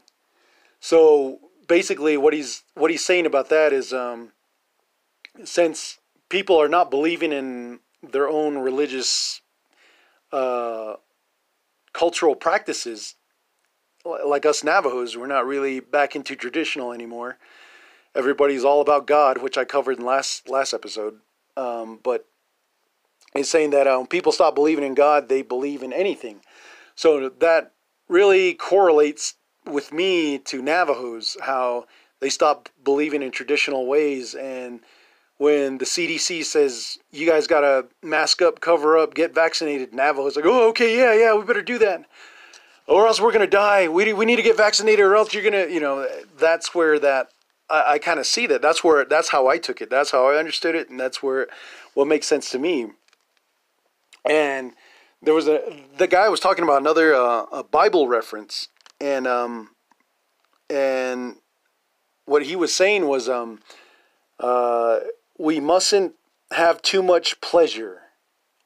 So 0.81 1.41
basically, 1.69 2.17
what 2.17 2.33
he's 2.33 2.65
what 2.75 2.91
he's 2.91 3.05
saying 3.05 3.27
about 3.27 3.49
that 3.49 3.73
is, 3.73 3.93
um, 3.93 4.33
since 5.45 5.99
people 6.29 6.61
are 6.61 6.69
not 6.69 6.91
believing 6.91 7.33
in 7.33 7.81
their 8.03 8.29
own 8.29 8.59
religious, 8.59 9.41
uh, 10.33 10.95
cultural 11.93 12.35
practices, 12.35 13.17
like 14.05 14.47
us 14.47 14.63
Navajos, 14.63 15.17
we're 15.17 15.27
not 15.27 15.47
really 15.47 15.81
back 15.81 16.15
into 16.15 16.37
traditional 16.37 16.93
anymore. 16.93 17.39
Everybody's 18.15 18.65
all 18.65 18.81
about 18.81 19.07
God, 19.07 19.39
which 19.39 19.59
I 19.59 19.65
covered 19.65 19.99
in 19.99 20.05
last 20.05 20.49
last 20.49 20.73
episode. 20.73 21.21
Um, 21.57 22.01
but 22.03 22.27
he's 23.35 23.51
saying 23.51 23.71
that 23.71 23.87
um, 23.87 24.07
people 24.07 24.33
stop 24.33 24.55
believing 24.55 24.85
in 24.85 24.95
God, 24.95 25.29
they 25.29 25.43
believe 25.43 25.83
in 25.83 25.93
anything. 25.93 26.41
So 26.95 27.29
that 27.29 27.73
really 28.09 28.55
correlates 28.55 29.35
with 29.67 29.93
me 29.93 30.39
to 30.39 30.63
Navajos, 30.63 31.37
how 31.43 31.87
they 32.21 32.31
stop 32.31 32.69
believing 32.85 33.23
in 33.23 33.31
traditional 33.31 33.87
ways. 33.87 34.35
And 34.35 34.81
when 35.39 35.79
the 35.79 35.85
CDC 35.85 36.45
says, 36.45 36.99
you 37.11 37.27
guys 37.29 37.47
got 37.47 37.61
to 37.61 37.87
mask 38.03 38.41
up, 38.41 38.61
cover 38.61 38.97
up, 38.97 39.15
get 39.15 39.35
vaccinated, 39.35 39.93
Navajos 39.93 40.37
like, 40.37 40.47
oh, 40.47 40.69
okay, 40.71 40.97
yeah, 40.97 41.15
yeah, 41.15 41.35
we 41.35 41.45
better 41.45 41.63
do 41.63 41.79
that. 41.79 42.05
Or 42.87 43.07
else 43.07 43.21
we're 43.21 43.33
going 43.33 43.41
to 43.41 43.47
die. 43.47 43.89
We, 43.89 44.13
we 44.13 44.25
need 44.25 44.37
to 44.37 44.43
get 44.43 44.57
vaccinated, 44.57 45.05
or 45.05 45.17
else 45.17 45.35
you're 45.35 45.43
going 45.43 45.69
to, 45.69 45.73
you 45.73 45.81
know, 45.81 46.07
that's 46.39 46.75
where 46.75 46.99
that, 47.01 47.29
I, 47.69 47.95
I 47.95 47.99
kind 47.99 48.21
of 48.21 48.27
see 48.27 48.47
that. 48.47 48.63
That's 48.63 48.85
where, 48.85 49.05
that's 49.05 49.31
how 49.31 49.49
I 49.49 49.59
took 49.59 49.81
it. 49.81 49.91
That's 49.91 50.13
how 50.13 50.29
I 50.29 50.37
understood 50.37 50.75
it. 50.75 50.89
And 50.89 50.99
that's 50.99 51.23
where, 51.23 51.49
what 51.95 52.07
makes 52.07 52.27
sense 52.27 52.51
to 52.53 52.59
me. 52.59 52.93
And 54.25 54.73
there 55.23 55.35
was 55.35 55.49
a, 55.49 55.61
the 55.99 56.07
guy 56.07 56.29
was 56.29 56.41
talking 56.41 56.63
about 56.63 56.81
another 56.81 57.15
uh, 57.15 57.45
a 57.53 57.65
Bible 57.65 58.07
reference 58.07 58.69
and 59.01 59.27
um, 59.27 59.71
and 60.71 61.37
what 62.25 62.45
he 62.45 62.57
was 62.57 62.75
saying 62.75 63.07
was 63.07 63.29
um, 63.29 63.61
uh, 64.41 65.01
we 65.39 65.61
mustn't 65.61 66.15
have 66.53 66.83
too 66.83 67.03
much 67.03 67.41
pleasure, 67.41 68.01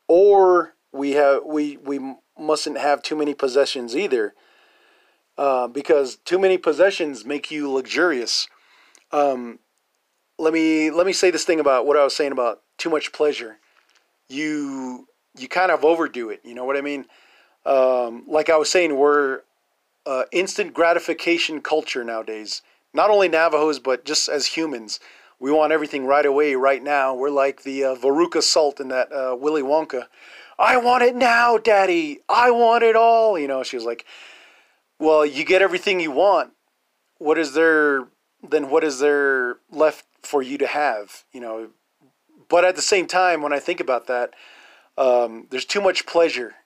or 0.09 0.75
we 0.93 1.12
have 1.12 1.45
we 1.45 1.77
we 1.79 2.16
mustn't 2.38 2.79
have 2.79 3.03
too 3.03 3.16
many 3.16 3.35
possessions 3.35 3.97
either, 3.97 4.35
uh, 5.38 5.69
because 5.69 6.16
too 6.16 6.38
many 6.38 6.59
possessions 6.59 7.25
make 7.25 7.51
you 7.51 7.71
luxurious. 7.71 8.49
Um, 9.12 9.59
let 10.38 10.53
me 10.53 10.90
let 10.90 11.07
me 11.07 11.12
say 11.12 11.31
this 11.31 11.45
thing 11.45 11.61
about 11.61 11.87
what 11.87 11.97
I 11.97 12.05
was 12.05 12.16
saying 12.16 12.33
about 12.33 12.62
too 12.79 12.90
much 12.90 13.12
pleasure. 13.12 13.59
You 14.29 15.07
you 15.38 15.49
kind 15.49 15.71
of 15.71 15.85
overdo 15.85 16.31
it. 16.31 16.40
You 16.45 16.55
know 16.55 16.64
what 16.64 16.77
I 16.77 16.81
mean? 16.81 17.07
Um, 17.66 18.25
like 18.27 18.49
I 18.49 18.57
was 18.57 18.71
saying, 18.71 18.97
we're 18.97 19.43
uh, 20.11 20.25
instant 20.33 20.75
gratification 20.75 21.61
culture 21.61 22.03
nowadays. 22.03 22.62
Not 22.92 23.11
only 23.11 23.29
Navajos, 23.29 23.79
but 23.79 24.05
just 24.05 24.29
as 24.29 24.46
humans. 24.46 24.99
We 25.38 25.53
want 25.53 25.73
everything 25.73 26.05
right 26.05 26.27
away, 26.27 26.57
right 26.57 26.83
now. 26.83 27.14
We're 27.14 27.31
like 27.31 27.62
the 27.62 27.85
uh, 27.85 28.40
Salt 28.40 28.81
in 28.81 28.88
that 28.88 29.12
uh, 29.12 29.37
Willy 29.37 29.62
Wonka. 29.62 30.09
I 30.59 30.79
want 30.79 31.05
it 31.05 31.14
now, 31.14 31.59
Daddy. 31.59 32.18
I 32.29 32.51
want 32.51 32.83
it 32.83 32.96
all. 32.96 33.38
You 33.38 33.46
know, 33.46 33.62
she 33.62 33.77
was 33.77 33.85
like, 33.85 34.05
well, 34.99 35.25
you 35.25 35.44
get 35.44 35.62
everything 35.62 36.01
you 36.01 36.11
want. 36.11 36.55
What 37.18 37.38
is 37.38 37.55
there, 37.55 38.09
then 38.42 38.68
what 38.68 38.83
is 38.83 38.99
there 38.99 39.59
left 39.70 40.07
for 40.23 40.42
you 40.42 40.59
to 40.59 40.66
have? 40.66 41.23
You 41.33 41.40
know, 41.40 41.68
but 42.49 42.64
at 42.64 42.75
the 42.75 42.83
same 42.83 43.07
time, 43.07 43.42
when 43.42 43.53
I 43.53 43.61
think 43.61 43.79
about 43.79 44.09
that, 44.09 44.35
um, 44.99 45.46
there's 45.51 45.64
too 45.64 45.81
much 45.81 46.05
pleasure. 46.05 46.57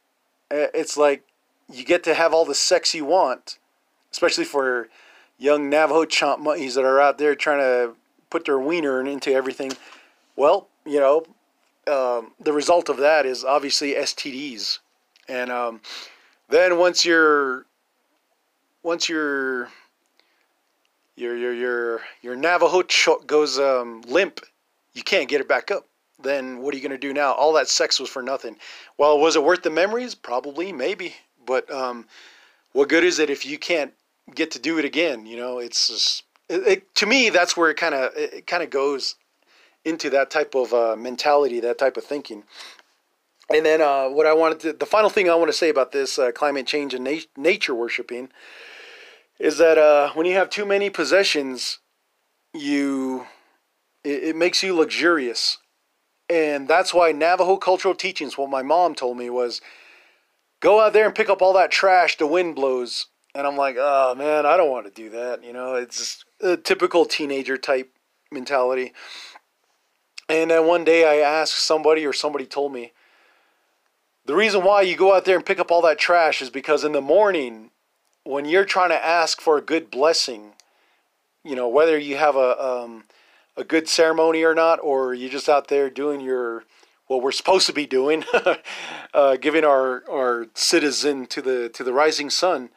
It's 0.50 0.96
like 0.96 1.24
you 1.72 1.84
get 1.84 2.04
to 2.04 2.14
have 2.14 2.34
all 2.34 2.44
the 2.44 2.54
sex 2.54 2.94
you 2.94 3.04
want, 3.04 3.58
especially 4.12 4.44
for 4.44 4.88
young 5.38 5.68
Navajo 5.68 6.04
chomp 6.04 6.40
monkeys 6.40 6.74
that 6.74 6.84
are 6.84 7.00
out 7.00 7.18
there 7.18 7.34
trying 7.34 7.60
to 7.60 7.94
put 8.30 8.44
their 8.44 8.58
wiener 8.58 9.04
into 9.06 9.32
everything. 9.32 9.72
Well, 10.36 10.68
you 10.84 11.00
know, 11.00 11.24
um, 11.86 12.32
the 12.40 12.52
result 12.52 12.88
of 12.88 12.98
that 12.98 13.26
is 13.26 13.44
obviously 13.44 13.94
STDs, 13.94 14.78
and 15.28 15.50
um, 15.50 15.80
then 16.48 16.78
once 16.78 17.04
you're 17.04 17.66
once 18.82 19.08
your 19.08 19.68
your 21.16 21.36
your 21.36 21.52
your 21.52 22.00
your 22.22 22.36
Navajo 22.36 22.82
ch- 22.82 23.08
goes 23.26 23.58
um, 23.58 24.02
limp, 24.06 24.40
you 24.94 25.02
can't 25.02 25.28
get 25.28 25.40
it 25.40 25.48
back 25.48 25.70
up. 25.70 25.86
Then 26.22 26.60
what 26.60 26.72
are 26.72 26.76
you 26.76 26.82
going 26.82 26.98
to 26.98 26.98
do 26.98 27.12
now? 27.12 27.32
All 27.32 27.52
that 27.54 27.68
sex 27.68 28.00
was 28.00 28.08
for 28.08 28.22
nothing. 28.22 28.56
Well, 28.96 29.18
was 29.18 29.36
it 29.36 29.44
worth 29.44 29.62
the 29.62 29.70
memories? 29.70 30.14
Probably, 30.14 30.72
maybe. 30.72 31.14
But 31.46 31.70
um, 31.70 32.06
what 32.72 32.88
good 32.88 33.04
is 33.04 33.18
it 33.18 33.30
if 33.30 33.44
you 33.44 33.58
can't 33.58 33.92
get 34.34 34.50
to 34.52 34.58
do 34.58 34.78
it 34.78 34.84
again? 34.84 35.26
You 35.26 35.36
know, 35.36 35.58
it's 35.58 35.88
just 35.88 36.24
it, 36.48 36.66
it, 36.66 36.94
to 36.96 37.06
me 37.06 37.30
that's 37.30 37.56
where 37.56 37.70
it 37.70 37.76
kind 37.76 37.94
of 37.94 38.12
it 38.16 38.46
kind 38.46 38.62
of 38.62 38.70
goes 38.70 39.16
into 39.84 40.10
that 40.10 40.30
type 40.30 40.54
of 40.54 40.72
uh, 40.72 40.96
mentality, 40.96 41.60
that 41.60 41.78
type 41.78 41.96
of 41.96 42.04
thinking. 42.04 42.44
And 43.50 43.66
then 43.66 43.82
uh, 43.82 44.08
what 44.08 44.26
I 44.26 44.32
wanted 44.32 44.60
to, 44.60 44.72
the 44.72 44.86
final 44.86 45.10
thing 45.10 45.28
I 45.28 45.34
want 45.34 45.48
to 45.48 45.56
say 45.56 45.68
about 45.68 45.92
this 45.92 46.18
uh, 46.18 46.32
climate 46.32 46.66
change 46.66 46.94
and 46.94 47.04
nat- 47.04 47.26
nature 47.36 47.74
worshiping 47.74 48.30
is 49.38 49.58
that 49.58 49.76
uh, 49.76 50.12
when 50.14 50.26
you 50.26 50.34
have 50.34 50.48
too 50.48 50.64
many 50.64 50.88
possessions, 50.88 51.80
you 52.54 53.26
it, 54.02 54.24
it 54.24 54.36
makes 54.36 54.62
you 54.62 54.74
luxurious, 54.74 55.58
and 56.30 56.68
that's 56.68 56.94
why 56.94 57.12
Navajo 57.12 57.56
cultural 57.56 57.94
teachings. 57.94 58.38
What 58.38 58.48
my 58.48 58.62
mom 58.62 58.94
told 58.94 59.18
me 59.18 59.28
was, 59.28 59.60
go 60.64 60.80
out 60.80 60.94
there 60.94 61.04
and 61.04 61.14
pick 61.14 61.28
up 61.28 61.42
all 61.42 61.52
that 61.52 61.70
trash 61.70 62.16
the 62.16 62.26
wind 62.26 62.56
blows. 62.56 63.06
And 63.34 63.46
I'm 63.46 63.56
like, 63.56 63.76
oh 63.78 64.14
man, 64.16 64.46
I 64.46 64.56
don't 64.56 64.70
want 64.70 64.86
to 64.86 65.02
do 65.02 65.10
that. 65.10 65.44
You 65.44 65.52
know, 65.52 65.74
it's 65.74 66.24
a 66.40 66.56
typical 66.56 67.04
teenager 67.04 67.56
type 67.56 67.92
mentality. 68.32 68.92
And 70.28 70.50
then 70.50 70.66
one 70.66 70.84
day 70.84 71.04
I 71.06 71.16
asked 71.16 71.58
somebody, 71.58 72.06
or 72.06 72.14
somebody 72.14 72.46
told 72.46 72.72
me, 72.72 72.92
the 74.24 74.34
reason 74.34 74.64
why 74.64 74.80
you 74.80 74.96
go 74.96 75.14
out 75.14 75.26
there 75.26 75.36
and 75.36 75.44
pick 75.44 75.58
up 75.58 75.70
all 75.70 75.82
that 75.82 75.98
trash 75.98 76.40
is 76.40 76.48
because 76.48 76.82
in 76.82 76.92
the 76.92 77.02
morning, 77.02 77.70
when 78.24 78.46
you're 78.46 78.64
trying 78.64 78.88
to 78.88 79.04
ask 79.04 79.42
for 79.42 79.58
a 79.58 79.62
good 79.62 79.90
blessing, 79.90 80.52
you 81.44 81.54
know, 81.54 81.68
whether 81.68 81.98
you 81.98 82.16
have 82.16 82.36
a 82.36 82.58
um, 82.58 83.04
a 83.54 83.64
good 83.64 83.86
ceremony 83.86 84.42
or 84.42 84.54
not, 84.54 84.78
or 84.82 85.12
you're 85.12 85.28
just 85.28 85.48
out 85.48 85.68
there 85.68 85.90
doing 85.90 86.22
your 86.22 86.64
what 87.14 87.22
we're 87.22 87.32
supposed 87.32 87.66
to 87.66 87.72
be 87.72 87.86
doing, 87.86 88.24
uh, 89.14 89.36
giving 89.36 89.64
our 89.64 90.02
our 90.10 90.46
citizen 90.54 91.26
to 91.26 91.40
the 91.40 91.68
to 91.68 91.84
the 91.84 91.92
rising 91.92 92.28
sun. 92.28 92.70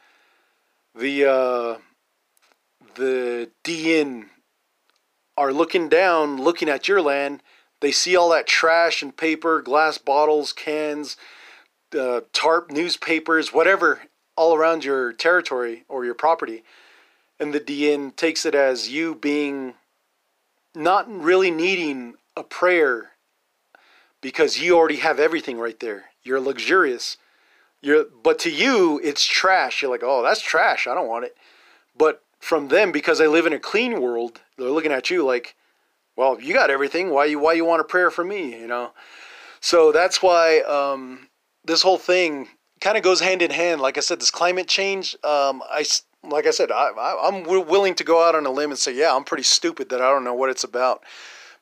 The 0.93 1.25
uh, 1.25 1.77
the 2.95 3.49
DN 3.63 4.27
are 5.35 5.51
looking 5.51 5.89
down, 5.89 6.37
looking 6.41 6.69
at 6.69 6.87
your 6.87 7.01
land. 7.01 7.41
They 7.79 7.91
see 7.91 8.15
all 8.15 8.29
that 8.29 8.47
trash 8.47 9.01
and 9.01 9.15
paper, 9.15 9.61
glass 9.61 9.97
bottles, 9.97 10.53
cans, 10.53 11.17
uh, 11.97 12.21
tarp, 12.33 12.71
newspapers, 12.71 13.53
whatever, 13.53 14.01
all 14.35 14.55
around 14.55 14.83
your 14.83 15.13
territory 15.13 15.83
or 15.87 16.05
your 16.05 16.15
property. 16.15 16.63
And 17.39 17.53
the 17.53 17.59
DN 17.59 18.15
takes 18.15 18.45
it 18.45 18.55
as 18.55 18.89
you 18.89 19.13
being 19.13 19.75
not 20.75 21.07
really 21.11 21.51
needing 21.51 22.15
a 22.35 22.43
prayer 22.43 23.11
because 24.21 24.59
you 24.59 24.75
already 24.75 24.97
have 24.97 25.19
everything 25.19 25.57
right 25.57 25.79
there. 25.79 26.05
You're 26.23 26.39
luxurious. 26.39 27.17
You're, 27.81 28.05
but 28.23 28.39
to 28.39 28.51
you, 28.51 28.99
it's 29.03 29.25
trash. 29.25 29.81
You're 29.81 29.91
like, 29.91 30.03
oh, 30.03 30.23
that's 30.23 30.41
trash. 30.41 30.87
I 30.87 30.93
don't 30.93 31.07
want 31.07 31.25
it. 31.25 31.37
But 31.95 32.23
from 32.39 32.67
them 32.67 32.91
because 32.91 33.17
they 33.17 33.27
live 33.27 33.45
in 33.45 33.53
a 33.53 33.59
clean 33.59 34.01
world. 34.01 34.41
They're 34.57 34.69
looking 34.69 34.91
at 34.91 35.09
you 35.09 35.25
like, 35.25 35.55
well, 36.15 36.39
you 36.41 36.53
got 36.53 36.69
everything. 36.69 37.11
Why 37.11 37.25
you 37.25 37.39
why 37.39 37.53
you 37.53 37.65
want 37.65 37.81
a 37.81 37.85
prayer 37.85 38.09
from 38.09 38.29
me? 38.29 38.59
You 38.59 38.67
know. 38.67 38.91
So 39.59 39.91
that's 39.91 40.21
why 40.21 40.59
um, 40.61 41.27
this 41.63 41.81
whole 41.81 41.97
thing 41.97 42.47
kind 42.81 42.97
of 42.97 43.03
goes 43.03 43.19
hand 43.19 43.41
in 43.41 43.51
hand. 43.51 43.81
Like 43.81 43.97
I 43.97 44.01
said, 44.01 44.19
this 44.19 44.31
climate 44.31 44.67
change. 44.67 45.15
Um, 45.23 45.61
I 45.69 45.85
like 46.23 46.47
I 46.47 46.51
said, 46.51 46.71
I, 46.71 46.89
I, 46.89 47.27
am 47.27 47.43
willing 47.43 47.95
to 47.95 48.03
go 48.03 48.27
out 48.27 48.35
on 48.35 48.45
a 48.45 48.51
limb 48.51 48.71
and 48.71 48.79
say, 48.79 48.93
yeah, 48.93 49.15
I'm 49.15 49.23
pretty 49.23 49.43
stupid 49.43 49.89
that 49.89 50.01
I 50.01 50.09
don't 50.09 50.23
know 50.23 50.33
what 50.33 50.49
it's 50.49 50.63
about. 50.63 51.03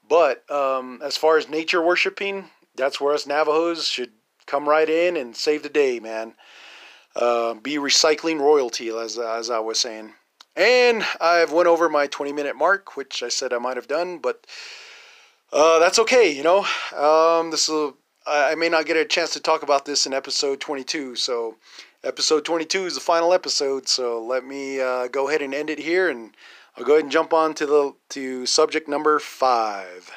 But 0.07 0.49
um, 0.51 1.01
as 1.03 1.17
far 1.17 1.37
as 1.37 1.49
nature 1.49 1.81
worshiping, 1.81 2.49
that's 2.75 3.01
where 3.01 3.13
us 3.13 3.25
Navajos 3.25 3.87
should 3.87 4.11
come 4.45 4.69
right 4.69 4.89
in 4.89 5.17
and 5.17 5.35
save 5.35 5.63
the 5.63 5.69
day, 5.69 5.99
man. 5.99 6.33
Uh, 7.15 7.55
be 7.55 7.75
recycling 7.75 8.39
royalty, 8.39 8.89
as 8.89 9.17
as 9.17 9.49
I 9.49 9.59
was 9.59 9.79
saying. 9.79 10.13
And 10.55 11.05
I've 11.19 11.51
went 11.51 11.67
over 11.67 11.89
my 11.89 12.07
20 12.07 12.31
minute 12.33 12.55
mark, 12.55 12.95
which 12.95 13.23
I 13.23 13.29
said 13.29 13.53
I 13.53 13.57
might 13.57 13.77
have 13.77 13.87
done, 13.87 14.19
but 14.19 14.45
uh, 15.51 15.79
that's 15.79 15.99
okay. 15.99 16.31
You 16.31 16.43
know, 16.43 16.65
um, 16.95 17.51
this 17.51 17.67
will. 17.67 17.97
I 18.27 18.55
may 18.55 18.69
not 18.69 18.87
get 18.87 18.97
a 18.97 19.05
chance 19.05 19.31
to 19.33 19.39
talk 19.39 19.61
about 19.61 19.85
this 19.85 20.07
in 20.07 20.13
episode 20.13 20.59
22. 20.59 21.15
So, 21.15 21.57
episode 22.03 22.43
22 22.43 22.87
is 22.87 22.95
the 22.95 22.99
final 22.99 23.33
episode. 23.33 23.87
So 23.87 24.23
let 24.23 24.43
me 24.43 24.81
uh, 24.81 25.07
go 25.09 25.29
ahead 25.29 25.43
and 25.43 25.53
end 25.53 25.69
it 25.69 25.77
here, 25.77 26.09
and 26.09 26.35
I'll 26.77 26.83
go 26.83 26.93
ahead 26.93 27.03
and 27.03 27.11
jump 27.11 27.31
on 27.31 27.53
to 27.55 27.65
the 27.65 27.93
to 28.09 28.45
subject 28.45 28.89
number 28.89 29.19
five. 29.19 30.11